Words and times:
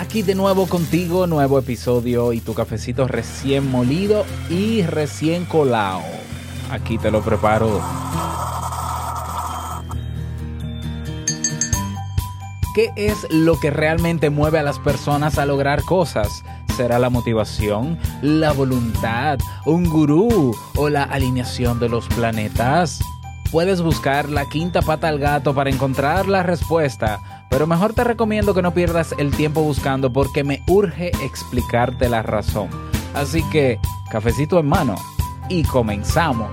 Aquí 0.00 0.22
de 0.22 0.34
nuevo 0.34 0.66
contigo, 0.66 1.26
nuevo 1.26 1.58
episodio 1.58 2.32
y 2.32 2.40
tu 2.40 2.54
cafecito 2.54 3.06
recién 3.06 3.70
molido 3.70 4.24
y 4.48 4.80
recién 4.80 5.44
colado. 5.44 6.00
Aquí 6.70 6.96
te 6.96 7.10
lo 7.10 7.20
preparo. 7.20 7.82
¿Qué 12.74 12.90
es 12.96 13.26
lo 13.28 13.60
que 13.60 13.68
realmente 13.68 14.30
mueve 14.30 14.58
a 14.58 14.62
las 14.62 14.78
personas 14.78 15.36
a 15.36 15.44
lograr 15.44 15.82
cosas? 15.82 16.44
¿Será 16.78 16.98
la 16.98 17.10
motivación, 17.10 17.98
la 18.22 18.52
voluntad, 18.52 19.38
un 19.66 19.84
gurú 19.84 20.56
o 20.76 20.88
la 20.88 21.02
alineación 21.02 21.78
de 21.78 21.90
los 21.90 22.08
planetas? 22.08 23.00
Puedes 23.52 23.82
buscar 23.82 24.30
la 24.30 24.48
quinta 24.48 24.80
pata 24.80 25.08
al 25.08 25.18
gato 25.18 25.54
para 25.54 25.68
encontrar 25.68 26.26
la 26.26 26.42
respuesta, 26.42 27.39
pero 27.50 27.66
mejor 27.66 27.92
te 27.92 28.04
recomiendo 28.04 28.54
que 28.54 28.62
no 28.62 28.72
pierdas 28.72 29.14
el 29.18 29.32
tiempo 29.32 29.60
buscando 29.62 30.10
porque 30.12 30.44
me 30.44 30.62
urge 30.68 31.08
explicarte 31.22 32.08
la 32.08 32.22
razón. 32.22 32.68
Así 33.12 33.42
que, 33.50 33.78
cafecito 34.10 34.58
en 34.60 34.68
mano 34.68 34.94
y 35.48 35.64
comenzamos. 35.64 36.48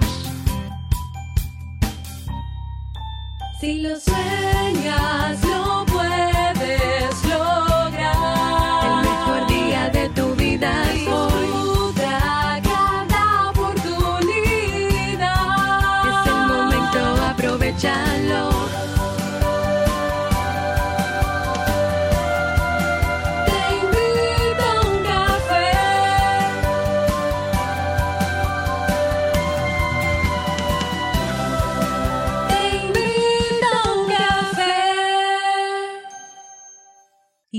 Si 3.61 3.81
lo 3.81 3.99
sueñas, 3.99 5.46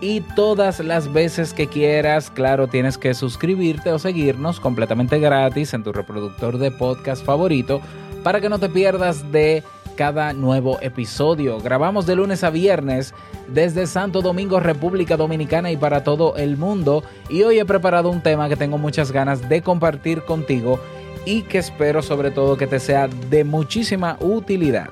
y 0.00 0.20
todas 0.20 0.80
las 0.80 1.12
veces 1.12 1.52
que 1.52 1.66
quieras. 1.66 2.30
Claro, 2.30 2.68
tienes 2.68 2.98
que 2.98 3.14
suscribirte 3.14 3.92
o 3.92 3.98
seguirnos 3.98 4.60
completamente 4.60 5.18
gratis 5.18 5.74
en 5.74 5.82
tu 5.82 5.92
reproductor 5.92 6.58
de 6.58 6.70
podcast 6.70 7.24
favorito 7.24 7.80
para 8.22 8.40
que 8.40 8.48
no 8.48 8.58
te 8.58 8.68
pierdas 8.68 9.30
de 9.32 9.62
cada 9.96 10.32
nuevo 10.32 10.78
episodio. 10.82 11.58
Grabamos 11.58 12.06
de 12.06 12.16
lunes 12.16 12.44
a 12.44 12.50
viernes 12.50 13.14
desde 13.48 13.86
Santo 13.86 14.20
Domingo, 14.20 14.60
República 14.60 15.16
Dominicana 15.16 15.70
y 15.70 15.76
para 15.76 16.04
todo 16.04 16.36
el 16.36 16.56
mundo. 16.56 17.02
Y 17.28 17.42
hoy 17.42 17.58
he 17.58 17.64
preparado 17.64 18.10
un 18.10 18.22
tema 18.22 18.48
que 18.48 18.56
tengo 18.56 18.78
muchas 18.78 19.10
ganas 19.10 19.48
de 19.48 19.62
compartir 19.62 20.22
contigo 20.22 20.78
y 21.24 21.42
que 21.42 21.58
espero 21.58 22.02
sobre 22.02 22.30
todo 22.30 22.56
que 22.56 22.66
te 22.66 22.78
sea 22.78 23.08
de 23.08 23.44
muchísima 23.44 24.16
utilidad. 24.20 24.90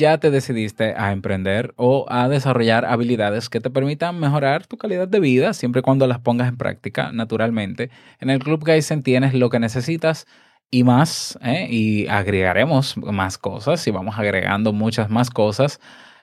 Ya 0.00 0.18
te 0.18 0.32
decidiste 0.32 0.94
a 0.96 1.12
emprender 1.12 1.74
o 1.76 2.06
a 2.08 2.28
desarrollar 2.28 2.84
habilidades 2.86 3.48
que 3.48 3.60
te 3.60 3.70
permitan 3.70 4.18
mejorar 4.18 4.66
tu 4.66 4.76
calidad 4.78 5.06
de 5.06 5.20
vida, 5.20 5.54
siempre 5.54 5.80
y 5.80 5.82
cuando 5.82 6.08
las 6.08 6.18
pongas 6.18 6.48
en 6.48 6.56
práctica 6.56 7.12
naturalmente, 7.12 7.90
en 8.18 8.30
el 8.30 8.40
Club 8.40 8.64
Kaizen 8.64 9.04
tienes 9.04 9.34
lo 9.34 9.50
que 9.50 9.60
necesitas 9.60 10.26
y 10.70 10.84
más, 10.84 11.38
¿eh? 11.42 11.66
y 11.70 12.08
agregaremos 12.08 12.96
más 12.96 13.38
cosas 13.38 13.86
y 13.86 13.90
vamos 13.90 14.18
agregando 14.18 14.72
muchas 14.72 15.10
más 15.10 15.30
cosas, 15.30 15.80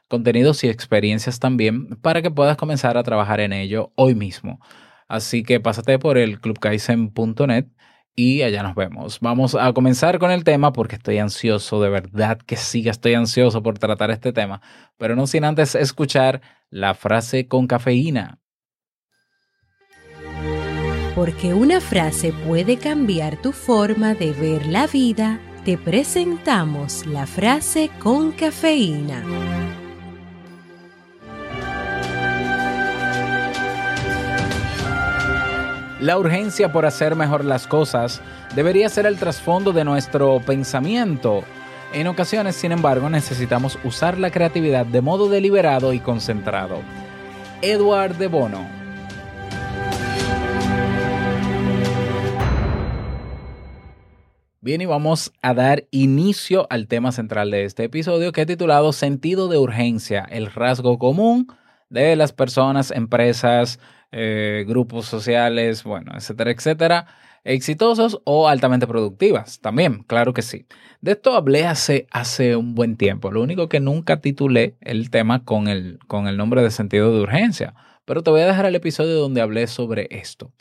contenidos 0.07 0.63
y 0.63 0.69
experiencias 0.69 1.39
también 1.39 1.87
para 2.01 2.21
que 2.21 2.31
puedas 2.31 2.57
comenzar 2.57 2.97
a 2.97 3.03
trabajar 3.03 3.39
en 3.39 3.53
ello 3.53 3.91
hoy 3.95 4.15
mismo. 4.15 4.59
Así 5.07 5.43
que 5.43 5.59
pásate 5.59 5.99
por 5.99 6.17
el 6.17 6.41
clubkaizen.net 6.41 7.67
y 8.19 8.41
allá 8.41 8.63
nos 8.63 8.73
vemos. 8.73 9.19
Vamos 9.21 9.53
a 9.53 9.71
comenzar 9.73 10.17
con 10.17 10.31
el 10.31 10.43
tema 10.43 10.73
porque 10.73 10.95
estoy 10.95 11.19
ansioso, 11.19 11.79
de 11.81 11.89
verdad 11.89 12.39
que 12.39 12.57
sí, 12.57 12.89
estoy 12.89 13.13
ansioso 13.13 13.61
por 13.61 13.77
tratar 13.77 14.09
este 14.09 14.33
tema, 14.33 14.59
pero 14.97 15.15
no 15.15 15.27
sin 15.27 15.45
antes 15.45 15.75
escuchar 15.75 16.41
la 16.71 16.95
frase 16.95 17.47
con 17.47 17.67
cafeína. 17.67 18.39
Porque 21.13 21.53
una 21.53 21.79
frase 21.79 22.33
puede 22.33 22.77
cambiar 22.77 23.39
tu 23.39 23.51
forma 23.51 24.15
de 24.15 24.31
ver 24.31 24.65
la 24.65 24.87
vida, 24.87 25.39
te 25.63 25.77
presentamos 25.77 27.05
la 27.05 27.27
frase 27.27 27.91
con 27.99 28.31
cafeína. 28.31 29.66
La 35.99 36.15
urgencia 36.19 36.71
por 36.71 36.85
hacer 36.85 37.15
mejor 37.15 37.43
las 37.43 37.65
cosas 37.65 38.21
debería 38.53 38.87
ser 38.87 39.07
el 39.07 39.17
trasfondo 39.17 39.71
de 39.71 39.83
nuestro 39.83 40.39
pensamiento. 40.45 41.43
En 41.91 42.05
ocasiones, 42.05 42.55
sin 42.55 42.71
embargo, 42.71 43.09
necesitamos 43.09 43.79
usar 43.83 44.19
la 44.19 44.29
creatividad 44.29 44.85
de 44.85 45.01
modo 45.01 45.27
deliberado 45.27 45.93
y 45.93 45.99
concentrado. 45.99 46.81
Edward 47.63 48.15
de 48.17 48.27
Bono. 48.27 48.77
Bien, 54.61 54.81
y 54.81 54.85
vamos 54.85 55.33
a 55.41 55.55
dar 55.55 55.85
inicio 55.89 56.67
al 56.69 56.87
tema 56.87 57.11
central 57.11 57.49
de 57.49 57.63
este 57.63 57.85
episodio 57.85 58.31
que 58.33 58.41
he 58.41 58.45
titulado 58.45 58.93
Sentido 58.93 59.47
de 59.47 59.57
urgencia, 59.57 60.27
el 60.29 60.51
rasgo 60.51 60.99
común 60.99 61.47
de 61.89 62.15
las 62.15 62.33
personas, 62.33 62.91
empresas, 62.91 63.79
eh, 64.11 64.65
grupos 64.67 65.05
sociales, 65.05 65.83
bueno, 65.83 66.13
etcétera, 66.15 66.51
etcétera, 66.51 67.07
exitosos 67.43 68.21
o 68.25 68.47
altamente 68.47 68.87
productivas. 68.87 69.59
También, 69.59 70.03
claro 70.03 70.33
que 70.33 70.41
sí. 70.41 70.65
De 71.01 71.11
esto 71.11 71.35
hablé 71.35 71.65
hace, 71.65 72.07
hace 72.11 72.55
un 72.55 72.75
buen 72.75 72.97
tiempo. 72.97 73.31
Lo 73.31 73.41
único 73.41 73.69
que 73.69 73.79
nunca 73.79 74.21
titulé 74.21 74.77
el 74.81 75.09
tema 75.09 75.43
con 75.45 75.67
el, 75.67 75.99
con 76.07 76.27
el 76.27 76.37
nombre 76.37 76.61
de 76.61 76.71
sentido 76.71 77.13
de 77.13 77.21
urgencia. 77.21 77.73
Pero 78.05 78.23
te 78.23 78.31
voy 78.31 78.41
a 78.41 78.47
dejar 78.47 78.65
el 78.65 78.75
episodio 78.75 79.15
donde 79.15 79.41
hablé 79.41 79.67
sobre 79.67 80.07
esto. 80.11 80.53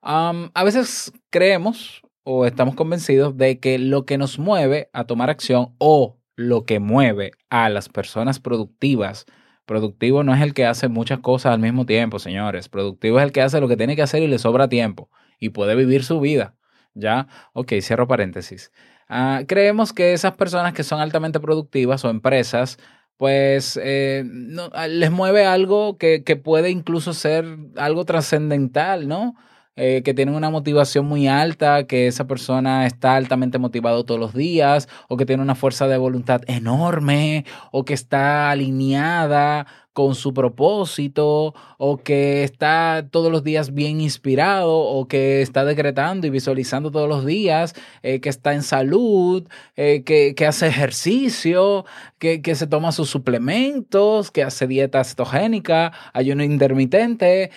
A 0.00 0.64
veces 0.64 1.12
creemos 1.28 2.02
o 2.22 2.46
estamos 2.46 2.74
convencidos 2.74 3.36
de 3.36 3.58
que 3.58 3.78
lo 3.78 4.06
que 4.06 4.16
nos 4.16 4.38
mueve 4.38 4.88
a 4.92 5.04
tomar 5.04 5.28
acción 5.28 5.74
o 5.78 6.18
lo 6.36 6.64
que 6.64 6.78
mueve 6.78 7.32
a 7.50 7.68
las 7.68 7.88
personas 7.88 8.38
productivas 8.38 9.26
Productivo 9.68 10.24
no 10.24 10.34
es 10.34 10.40
el 10.40 10.54
que 10.54 10.64
hace 10.64 10.88
muchas 10.88 11.18
cosas 11.18 11.52
al 11.52 11.60
mismo 11.60 11.84
tiempo, 11.84 12.18
señores. 12.18 12.70
Productivo 12.70 13.18
es 13.18 13.24
el 13.26 13.32
que 13.32 13.42
hace 13.42 13.60
lo 13.60 13.68
que 13.68 13.76
tiene 13.76 13.96
que 13.96 14.02
hacer 14.02 14.22
y 14.22 14.26
le 14.26 14.38
sobra 14.38 14.66
tiempo 14.70 15.10
y 15.38 15.50
puede 15.50 15.74
vivir 15.74 16.04
su 16.04 16.20
vida. 16.20 16.54
¿Ya? 16.94 17.28
Ok, 17.52 17.74
cierro 17.82 18.08
paréntesis. 18.08 18.72
Ah, 19.10 19.42
creemos 19.46 19.92
que 19.92 20.14
esas 20.14 20.32
personas 20.32 20.72
que 20.72 20.84
son 20.84 21.00
altamente 21.00 21.38
productivas 21.38 22.02
o 22.06 22.08
empresas, 22.08 22.78
pues 23.18 23.78
eh, 23.82 24.24
no, 24.24 24.70
les 24.88 25.10
mueve 25.10 25.44
algo 25.44 25.98
que, 25.98 26.24
que, 26.24 26.36
puede 26.36 26.70
incluso 26.70 27.12
ser 27.12 27.44
algo 27.76 28.06
trascendental, 28.06 29.06
¿no? 29.06 29.34
Eh, 29.80 30.02
que 30.04 30.12
tienen 30.12 30.34
una 30.34 30.50
motivación 30.50 31.06
muy 31.06 31.28
alta, 31.28 31.84
que 31.86 32.08
esa 32.08 32.26
persona 32.26 32.84
está 32.84 33.14
altamente 33.14 33.58
motivado 33.58 34.04
todos 34.04 34.18
los 34.18 34.34
días, 34.34 34.88
o 35.08 35.16
que 35.16 35.24
tiene 35.24 35.40
una 35.40 35.54
fuerza 35.54 35.86
de 35.86 35.96
voluntad 35.96 36.40
enorme, 36.48 37.44
o 37.70 37.84
que 37.84 37.94
está 37.94 38.50
alineada 38.50 39.68
con 39.92 40.16
su 40.16 40.34
propósito, 40.34 41.54
o 41.76 41.98
que 41.98 42.42
está 42.42 43.06
todos 43.08 43.30
los 43.30 43.44
días 43.44 43.72
bien 43.72 44.00
inspirado, 44.00 44.76
o 44.76 45.06
que 45.06 45.42
está 45.42 45.64
decretando 45.64 46.26
y 46.26 46.30
visualizando 46.30 46.90
todos 46.90 47.08
los 47.08 47.24
días, 47.24 47.74
eh, 48.02 48.20
que 48.20 48.30
está 48.30 48.54
en 48.54 48.62
salud, 48.64 49.46
eh, 49.76 50.02
que, 50.04 50.34
que 50.34 50.46
hace 50.46 50.66
ejercicio, 50.66 51.84
que, 52.18 52.42
que 52.42 52.56
se 52.56 52.66
toma 52.66 52.90
sus 52.90 53.10
suplementos, 53.10 54.32
que 54.32 54.42
hace 54.42 54.66
dieta 54.66 55.04
cetogénica, 55.04 55.92
ayuno 56.12 56.42
intermitente. 56.42 57.52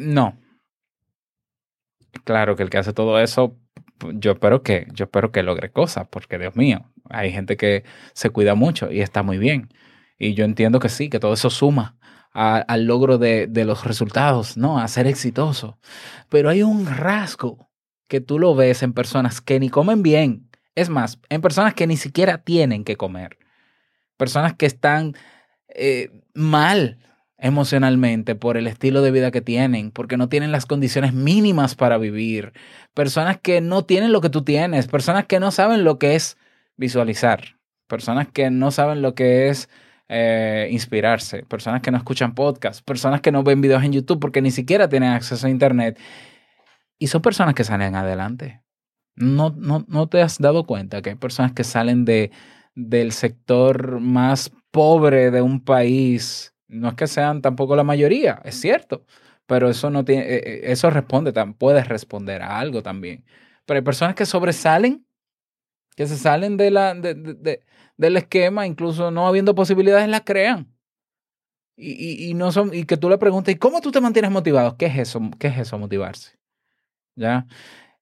no. 0.00 0.41
Claro 2.24 2.56
que 2.56 2.62
el 2.62 2.70
que 2.70 2.78
hace 2.78 2.92
todo 2.92 3.18
eso, 3.18 3.56
yo 4.14 4.32
espero 4.32 4.62
que, 4.62 4.86
yo 4.92 5.04
espero 5.04 5.32
que 5.32 5.42
logre 5.42 5.70
cosas, 5.70 6.06
porque 6.10 6.38
Dios 6.38 6.56
mío, 6.56 6.90
hay 7.10 7.32
gente 7.32 7.56
que 7.56 7.84
se 8.14 8.30
cuida 8.30 8.54
mucho 8.54 8.90
y 8.90 9.00
está 9.00 9.22
muy 9.22 9.38
bien. 9.38 9.68
Y 10.18 10.34
yo 10.34 10.44
entiendo 10.44 10.78
que 10.78 10.88
sí, 10.88 11.08
que 11.08 11.18
todo 11.18 11.32
eso 11.32 11.50
suma 11.50 11.96
al 12.32 12.86
logro 12.86 13.18
de, 13.18 13.46
de 13.46 13.64
los 13.66 13.84
resultados, 13.84 14.56
¿no? 14.56 14.78
A 14.78 14.88
ser 14.88 15.06
exitoso. 15.06 15.78
Pero 16.30 16.48
hay 16.48 16.62
un 16.62 16.86
rasgo 16.86 17.70
que 18.08 18.20
tú 18.20 18.38
lo 18.38 18.54
ves 18.54 18.82
en 18.82 18.94
personas 18.94 19.40
que 19.40 19.60
ni 19.60 19.68
comen 19.68 20.02
bien. 20.02 20.48
Es 20.74 20.88
más, 20.88 21.18
en 21.28 21.42
personas 21.42 21.74
que 21.74 21.86
ni 21.86 21.96
siquiera 21.96 22.38
tienen 22.38 22.84
que 22.84 22.96
comer. 22.96 23.38
Personas 24.16 24.54
que 24.54 24.66
están 24.66 25.14
eh, 25.68 26.10
mal 26.34 26.98
emocionalmente 27.42 28.34
por 28.36 28.56
el 28.56 28.66
estilo 28.66 29.02
de 29.02 29.10
vida 29.10 29.32
que 29.32 29.40
tienen, 29.40 29.90
porque 29.90 30.16
no 30.16 30.28
tienen 30.28 30.52
las 30.52 30.64
condiciones 30.64 31.12
mínimas 31.12 31.74
para 31.74 31.98
vivir. 31.98 32.52
Personas 32.94 33.38
que 33.40 33.60
no 33.60 33.84
tienen 33.84 34.12
lo 34.12 34.20
que 34.20 34.30
tú 34.30 34.42
tienes. 34.42 34.86
Personas 34.86 35.26
que 35.26 35.40
no 35.40 35.50
saben 35.50 35.84
lo 35.84 35.98
que 35.98 36.14
es 36.14 36.38
visualizar. 36.76 37.56
Personas 37.88 38.28
que 38.28 38.50
no 38.50 38.70
saben 38.70 39.02
lo 39.02 39.14
que 39.14 39.48
es 39.48 39.68
eh, 40.08 40.68
inspirarse, 40.70 41.42
personas 41.42 41.82
que 41.82 41.90
no 41.90 41.96
escuchan 41.96 42.34
podcasts, 42.34 42.82
personas 42.82 43.20
que 43.20 43.32
no 43.32 43.42
ven 43.42 43.60
videos 43.60 43.82
en 43.82 43.92
YouTube 43.92 44.20
porque 44.20 44.42
ni 44.42 44.50
siquiera 44.50 44.88
tienen 44.88 45.10
acceso 45.10 45.46
a 45.46 45.50
Internet. 45.50 45.98
Y 46.98 47.08
son 47.08 47.22
personas 47.22 47.54
que 47.54 47.64
salen 47.64 47.96
adelante. 47.96 48.62
No, 49.16 49.54
no, 49.56 49.84
no 49.88 50.08
te 50.08 50.22
has 50.22 50.38
dado 50.38 50.64
cuenta 50.64 51.02
que 51.02 51.10
hay 51.10 51.16
personas 51.16 51.52
que 51.52 51.64
salen 51.64 52.04
de, 52.04 52.30
del 52.76 53.12
sector 53.12 54.00
más 54.00 54.52
pobre 54.70 55.30
de 55.32 55.42
un 55.42 55.64
país. 55.64 56.54
No 56.72 56.88
es 56.90 56.94
que 56.94 57.06
sean 57.06 57.42
tampoco 57.42 57.76
la 57.76 57.84
mayoría, 57.84 58.40
es 58.44 58.56
cierto, 58.60 59.04
pero 59.46 59.68
eso 59.70 59.90
no 59.90 60.04
tiene, 60.04 60.22
eh, 60.24 60.36
eh, 60.44 60.60
eso 60.72 60.90
responde, 60.90 61.32
puedes 61.58 61.86
responder 61.88 62.42
a 62.42 62.58
algo 62.58 62.82
también. 62.82 63.24
Pero 63.66 63.78
hay 63.78 63.84
personas 63.84 64.14
que 64.14 64.26
sobresalen, 64.26 65.06
que 65.96 66.06
se 66.06 66.16
salen 66.18 66.56
de 66.58 66.70
la, 66.72 66.94
de- 66.94 67.14
de- 67.14 67.62
del 67.98 68.16
esquema, 68.18 68.66
incluso 68.66 69.10
no 69.10 69.26
habiendo 69.28 69.54
posibilidades, 69.54 70.08
las 70.08 70.22
crean. 70.22 70.68
Y, 71.76 71.92
y- 72.26 72.30
y 72.30 72.34
no 72.34 72.52
son, 72.52 72.74
y 72.74 72.84
que 72.84 72.96
tú 72.96 73.08
le 73.08 73.18
preguntes, 73.18 73.54
¿y 73.54 73.58
cómo 73.58 73.80
tú 73.80 73.90
te 73.90 74.00
mantienes 74.00 74.30
motivado? 74.30 74.76
¿Qué 74.76 74.86
es 74.86 74.98
eso? 74.98 75.20
¿Qué 75.38 75.48
es 75.48 75.58
eso, 75.58 75.78
motivarse? 75.78 76.38
¿Ya? 77.16 77.46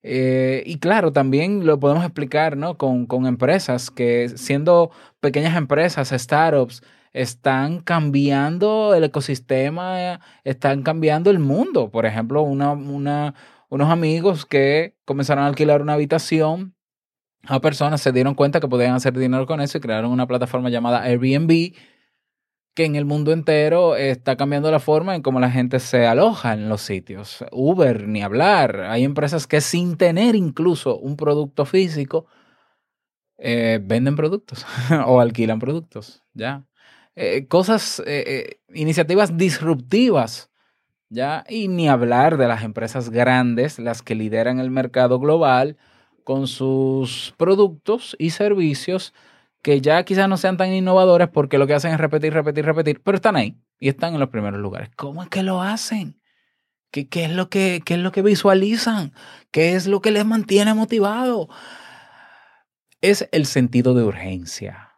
Eh, 0.03 0.63
y 0.67 0.79
claro, 0.81 1.13
también 1.13 1.67
lo 1.67 1.81
podemos 1.81 2.05
explicar, 2.05 2.57
¿no? 2.57 2.79
Con, 2.79 3.07
con 3.07 3.27
empresas 3.27 3.91
que 3.91 4.31
siendo 4.31 4.91
pequeñas 5.21 5.57
empresas, 5.57 6.11
startups, 6.11 6.83
están 7.13 7.81
cambiando 7.81 8.95
el 8.95 9.05
ecosistema, 9.05 10.21
están 10.45 10.83
cambiando 10.83 11.31
el 11.31 11.39
mundo. 11.39 11.91
Por 11.91 12.07
ejemplo, 12.07 12.43
una, 12.43 12.73
una, 12.73 13.35
unos 13.69 13.91
amigos 13.91 14.47
que 14.47 14.97
comenzaron 15.05 15.45
a 15.45 15.49
alquilar 15.49 15.83
una 15.83 15.95
habitación 15.95 16.75
a 17.47 17.61
personas, 17.61 18.01
se 18.03 18.13
dieron 18.13 18.35
cuenta 18.35 18.61
que 18.61 18.69
podían 18.69 18.95
hacer 18.95 19.17
dinero 19.17 19.47
con 19.47 19.61
eso 19.61 19.79
y 19.79 19.81
crearon 19.81 20.11
una 20.11 20.27
plataforma 20.27 20.69
llamada 20.69 21.03
Airbnb 21.03 21.73
que 22.75 22.85
en 22.85 22.97
el 22.97 23.05
mundo 23.05 23.33
entero 23.33 23.97
está 23.97 24.37
cambiando 24.37 24.71
la 24.71 24.79
forma 24.79 25.15
en 25.15 25.23
cómo 25.23 25.41
la 25.41 25.51
gente 25.51 25.81
se 25.81 26.07
aloja 26.07 26.53
en 26.53 26.69
los 26.69 26.83
sitios. 26.83 27.45
Uber, 27.51 28.07
ni 28.07 28.23
hablar. 28.23 28.83
Hay 28.83 29.05
empresas 29.05 29.47
que 29.47 29.61
sin 29.61 29.97
tener 29.97 30.37
incluso 30.37 30.97
un 30.99 31.17
producto 31.17 31.65
físico, 31.65 32.27
eh, 33.39 33.81
venden 33.83 34.17
productos 34.17 34.67
o 35.07 35.21
alquilan 35.21 35.59
productos, 35.59 36.23
¿ya? 36.35 36.67
Eh, 37.17 37.47
cosas, 37.49 38.01
eh, 38.07 38.25
eh, 38.27 38.61
iniciativas 38.73 39.37
disruptivas, 39.37 40.51
¿ya? 41.09 41.45
Y 41.49 41.69
ni 41.69 41.89
hablar 41.89 42.37
de 42.37 42.49
las 42.49 42.63
empresas 42.63 43.11
grandes, 43.11 43.79
las 43.79 44.03
que 44.03 44.15
lideran 44.15 44.61
el 44.61 44.71
mercado 44.71 45.19
global 45.19 45.77
con 46.25 46.47
sus 46.47 47.35
productos 47.37 48.17
y 48.19 48.31
servicios 48.31 49.13
que 49.63 49.81
ya 49.81 50.05
quizás 50.05 50.29
no 50.29 50.37
sean 50.37 50.57
tan 50.57 50.73
innovadores 50.73 51.29
porque 51.29 51.59
lo 51.59 51.67
que 51.67 51.75
hacen 51.75 51.93
es 51.93 51.99
repetir, 51.99 52.33
repetir, 52.33 52.65
repetir, 52.65 53.03
pero 53.03 53.17
están 53.17 53.37
ahí 53.37 53.57
y 53.79 53.89
están 53.89 54.15
en 54.15 54.21
los 54.21 54.31
primeros 54.31 54.61
lugares. 54.61 54.91
¿Cómo 54.97 55.23
es 55.23 55.29
que 55.29 55.43
lo 55.43 55.61
hacen? 55.61 56.21
¿Qué, 56.91 57.09
qué 57.09 57.27
es, 57.27 57.33
lo 57.33 57.51
que, 57.51 57.83
qué 57.85 57.95
es 57.95 58.01
lo 58.01 58.13
que 58.13 58.23
visualizan? 58.23 59.13
¿Qué 59.51 59.75
es 59.75 59.87
lo 59.87 60.01
que 60.01 60.11
les 60.11 60.25
mantiene 60.25 60.75
motivado? 60.75 61.49
Es 63.01 63.29
el 63.33 63.47
sentido 63.47 63.95
de 63.95 64.05
urgencia. 64.05 64.90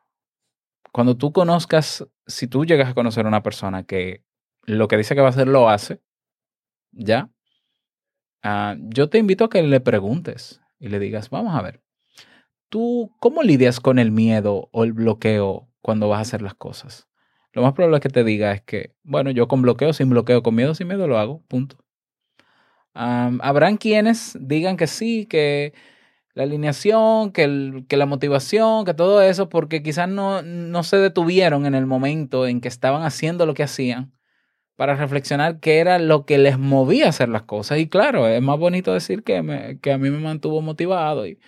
Cuando 0.93 1.17
tú 1.17 1.33
conozcas, 1.33 2.07
si 2.27 2.47
tú 2.47 2.67
llegas 2.67 2.91
a 2.91 2.95
conocer 2.95 3.25
a 3.25 3.29
una 3.29 3.43
persona 3.43 3.85
que 3.85 4.23
lo 4.65 4.89
que 4.89 4.99
dice 4.99 5.15
que 5.15 5.23
va 5.23 5.29
a 5.29 5.31
hacer 5.31 5.49
lo 5.49 5.69
hace, 5.69 6.03
¿ya? 6.93 7.31
Ah, 8.43 8.77
yo 8.79 9.09
te 9.09 9.19
invito 9.19 9.45
a 9.45 9.51
que 9.51 9.63
le 9.63 9.81
preguntes 9.81 10.61
y 10.79 10.89
le 10.89 10.99
digas, 10.99 11.31
vamos 11.31 11.55
a 11.55 11.63
ver, 11.63 11.83
¿tú 12.69 13.15
cómo 13.21 13.43
lidias 13.43 13.81
con 13.81 13.99
el 13.99 14.13
miedo 14.13 14.69
o 14.73 14.85
el 14.85 14.93
bloqueo 14.93 15.69
cuando 15.81 16.09
vas 16.09 16.19
a 16.19 16.23
hacer 16.23 16.43
las 16.43 16.55
cosas? 16.55 17.09
Lo 17.53 17.63
más 17.63 17.73
probable 17.73 18.01
que 18.01 18.09
te 18.09 18.25
diga 18.25 18.53
es 18.53 18.63
que, 18.63 18.95
bueno, 19.03 19.31
yo 19.31 19.49
con 19.49 19.63
bloqueo, 19.63 19.93
sin 19.93 20.11
bloqueo, 20.11 20.43
con 20.43 20.55
miedo, 20.55 20.75
sin 20.75 20.89
miedo 20.89 21.07
lo 21.07 21.19
hago, 21.19 21.43
punto. 21.49 21.77
Habrán 22.95 23.79
quienes 23.79 24.37
digan 24.41 24.77
que 24.77 24.87
sí, 24.87 25.27
que 25.27 25.73
la 26.35 26.45
alineación, 26.45 27.33
que, 27.33 27.45
el- 27.45 27.85
que 27.89 27.97
la 27.97 28.07
motivación, 28.07 28.85
que 28.85 28.95
todo 28.95 29.23
eso, 29.23 29.49
porque 29.49 29.83
quizás 29.83 30.09
no, 30.09 30.43
no 30.43 30.83
se 30.83 30.97
detuvieron 30.99 31.67
en 31.67 31.75
el 31.75 31.87
momento 31.87 32.47
en 32.47 32.61
que 32.61 32.69
estaban 32.69 33.03
haciendo 33.03 33.47
lo 33.47 33.55
que 33.55 33.63
hacían 33.65 34.13
para 34.77 34.97
reflexionar 34.97 35.61
qué 35.61 35.79
era 35.81 35.99
lo 35.99 36.27
que 36.27 36.39
les 36.39 36.59
movía 36.59 37.07
a 37.07 37.11
hacer 37.11 37.29
las 37.29 37.43
cosas. 37.43 37.79
Y 37.79 37.89
claro, 37.89 38.27
es 38.29 38.43
más 38.43 38.59
bonito 38.59 38.93
decir 38.95 39.23
que, 39.25 39.43
me- 39.43 39.79
que 39.81 39.93
a 39.93 39.99
mí 39.99 40.11
me 40.11 40.19
mantuvo 40.19 40.63
motivado. 40.63 41.27
Y, 41.27 41.39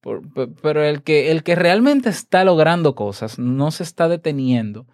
por- 0.00 0.32
pe- 0.32 0.48
pero 0.62 0.84
el 0.84 1.02
que, 1.02 1.30
el 1.32 1.42
que 1.42 1.54
realmente 1.56 2.08
está 2.10 2.44
logrando 2.44 2.94
cosas 2.94 3.38
no 3.38 3.70
se 3.72 3.82
está 3.84 4.08
deteniendo 4.08 4.86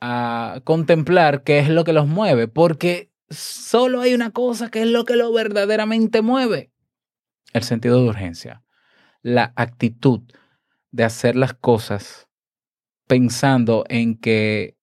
a 0.00 0.60
contemplar 0.64 1.42
qué 1.42 1.58
es 1.58 1.68
lo 1.68 1.84
que 1.84 1.92
los 1.92 2.06
mueve, 2.06 2.48
porque 2.48 3.10
solo 3.28 4.00
hay 4.00 4.14
una 4.14 4.30
cosa 4.30 4.70
que 4.70 4.80
es 4.82 4.86
lo 4.88 5.04
que 5.04 5.16
lo 5.16 5.32
verdaderamente 5.32 6.22
mueve. 6.22 6.70
El 7.52 7.62
sentido 7.62 8.02
de 8.02 8.08
urgencia, 8.08 8.62
la 9.22 9.52
actitud 9.56 10.22
de 10.92 11.04
hacer 11.04 11.36
las 11.36 11.54
cosas 11.54 12.28
pensando 13.06 13.84
en 13.88 14.16
que 14.16 14.76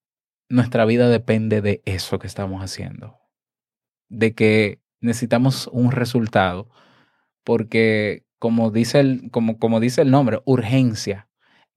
nuestra 0.49 0.85
vida 0.85 1.09
depende 1.09 1.61
de 1.61 1.81
eso 1.85 2.19
que 2.19 2.27
estamos 2.27 2.61
haciendo, 2.61 3.19
de 4.09 4.33
que 4.33 4.81
necesitamos 4.99 5.67
un 5.71 5.91
resultado, 5.91 6.69
porque 7.43 8.25
como 8.39 8.71
dice 8.71 8.99
el, 8.99 9.31
como, 9.31 9.59
como 9.59 9.79
dice 9.79 10.01
el 10.01 10.11
nombre, 10.11 10.41
urgencia, 10.45 11.27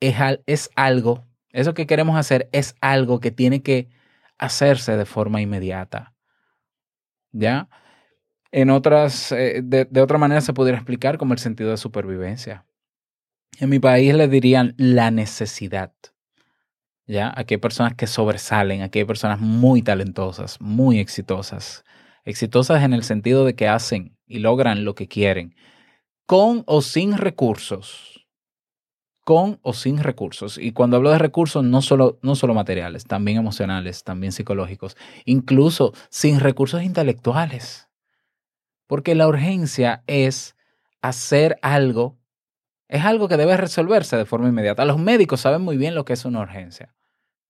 es, 0.01 0.17
es 0.47 0.71
algo, 0.77 1.27
eso 1.51 1.75
que 1.75 1.87
queremos 1.87 2.17
hacer 2.17 2.49
es 2.53 2.75
algo 2.81 3.21
que 3.21 3.31
tiene 3.31 3.63
que 3.63 3.89
hacerse 4.39 4.97
de 4.97 5.07
forma 5.07 5.41
inmediata. 5.41 6.15
¿Ya? 7.33 7.69
En 8.53 8.71
otras, 8.71 9.33
eh, 9.33 9.61
de, 9.63 9.85
de 9.85 10.03
otra 10.03 10.19
manera 10.19 10.41
se 10.41 10.53
pudiera 10.53 10.79
explicar 10.79 11.19
como 11.19 11.33
el 11.33 11.39
sentido 11.39 11.71
de 11.71 11.77
supervivencia. 11.77 12.67
En 13.59 13.69
mi 13.69 13.79
país 13.79 14.15
le 14.15 14.29
dirían 14.29 14.75
la 14.77 15.11
necesidad. 15.11 15.93
¿Ya? 17.07 17.33
Aquí 17.37 17.55
hay 17.55 17.59
personas 17.59 17.95
que 17.95 18.07
sobresalen, 18.07 18.83
aquí 18.83 19.01
hay 19.01 19.05
personas 19.05 19.41
muy 19.41 19.83
talentosas, 19.83 20.61
muy 20.61 20.99
exitosas. 20.99 21.85
Exitosas 22.25 22.83
en 22.85 22.93
el 22.93 23.03
sentido 23.03 23.45
de 23.45 23.55
que 23.55 23.69
hacen 23.69 24.17
y 24.27 24.39
logran 24.39 24.85
lo 24.85 24.95
que 24.95 25.09
quieren, 25.09 25.57
con 26.27 26.63
o 26.67 26.83
sin 26.83 27.19
recursos. 27.19 28.29
Con 29.25 29.59
o 29.63 29.73
sin 29.73 29.99
recursos. 29.99 30.57
Y 30.57 30.73
cuando 30.73 30.97
hablo 30.97 31.11
de 31.11 31.19
recursos, 31.19 31.65
no 31.65 31.83
solo, 31.83 32.19
no 32.23 32.37
solo 32.37 32.55
materiales, 32.55 33.05
también 33.05 33.39
emocionales, 33.39 34.05
también 34.05 34.33
psicológicos, 34.33 34.97
incluso 35.25 35.93
sin 36.09 36.41
recursos 36.41 36.83
intelectuales. 36.83 37.90
Porque 38.91 39.15
la 39.15 39.29
urgencia 39.29 40.03
es 40.09 40.57
hacer 41.01 41.61
algo, 41.63 42.19
es 42.89 43.05
algo 43.05 43.29
que 43.29 43.37
debe 43.37 43.57
resolverse 43.57 44.17
de 44.17 44.25
forma 44.25 44.49
inmediata. 44.49 44.85
Los 44.85 44.99
médicos 44.99 45.43
saben 45.43 45.63
muy 45.63 45.77
bien 45.77 45.95
lo 45.95 46.05
que 46.05 46.15
es 46.15 46.25
una 46.25 46.41
urgencia. 46.41 46.93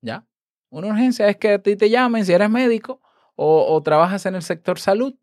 ¿Ya? 0.03 0.27
Una 0.69 0.89
urgencia 0.89 1.27
es 1.31 1.39
que 1.39 1.55
a 1.55 1.63
ti 1.63 1.77
te 1.77 1.89
llamen 1.89 2.27
si 2.27 2.35
eres 2.35 2.51
médico 2.51 3.01
o, 3.37 3.75
o 3.75 3.83
trabajas 3.83 4.27
en 4.27 4.35
el 4.35 4.43
sector 4.43 4.79
salud 4.79 5.15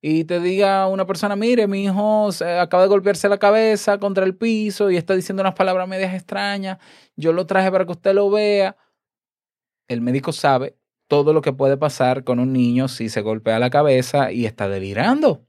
y 0.00 0.24
te 0.24 0.40
diga 0.40 0.88
una 0.88 1.04
persona, 1.04 1.36
mire, 1.36 1.66
mi 1.66 1.84
hijo 1.84 2.30
acaba 2.58 2.84
de 2.84 2.88
golpearse 2.88 3.28
la 3.28 3.36
cabeza 3.36 3.98
contra 3.98 4.24
el 4.24 4.34
piso 4.38 4.90
y 4.90 4.96
está 4.96 5.14
diciendo 5.14 5.42
unas 5.42 5.54
palabras 5.54 5.86
medias 5.86 6.14
extrañas, 6.14 6.78
yo 7.16 7.34
lo 7.34 7.44
traje 7.44 7.70
para 7.70 7.84
que 7.84 7.92
usted 7.92 8.14
lo 8.14 8.30
vea. 8.30 8.78
El 9.88 10.00
médico 10.00 10.32
sabe 10.32 10.78
todo 11.08 11.32
lo 11.32 11.42
que 11.42 11.52
puede 11.52 11.76
pasar 11.76 12.24
con 12.24 12.38
un 12.38 12.52
niño 12.52 12.88
si 12.88 13.08
se 13.08 13.20
golpea 13.20 13.58
la 13.58 13.70
cabeza 13.70 14.32
y 14.32 14.46
está 14.46 14.68
delirando. 14.68 15.46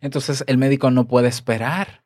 Entonces 0.00 0.44
el 0.46 0.58
médico 0.58 0.90
no 0.90 1.06
puede 1.06 1.28
esperar. 1.28 2.04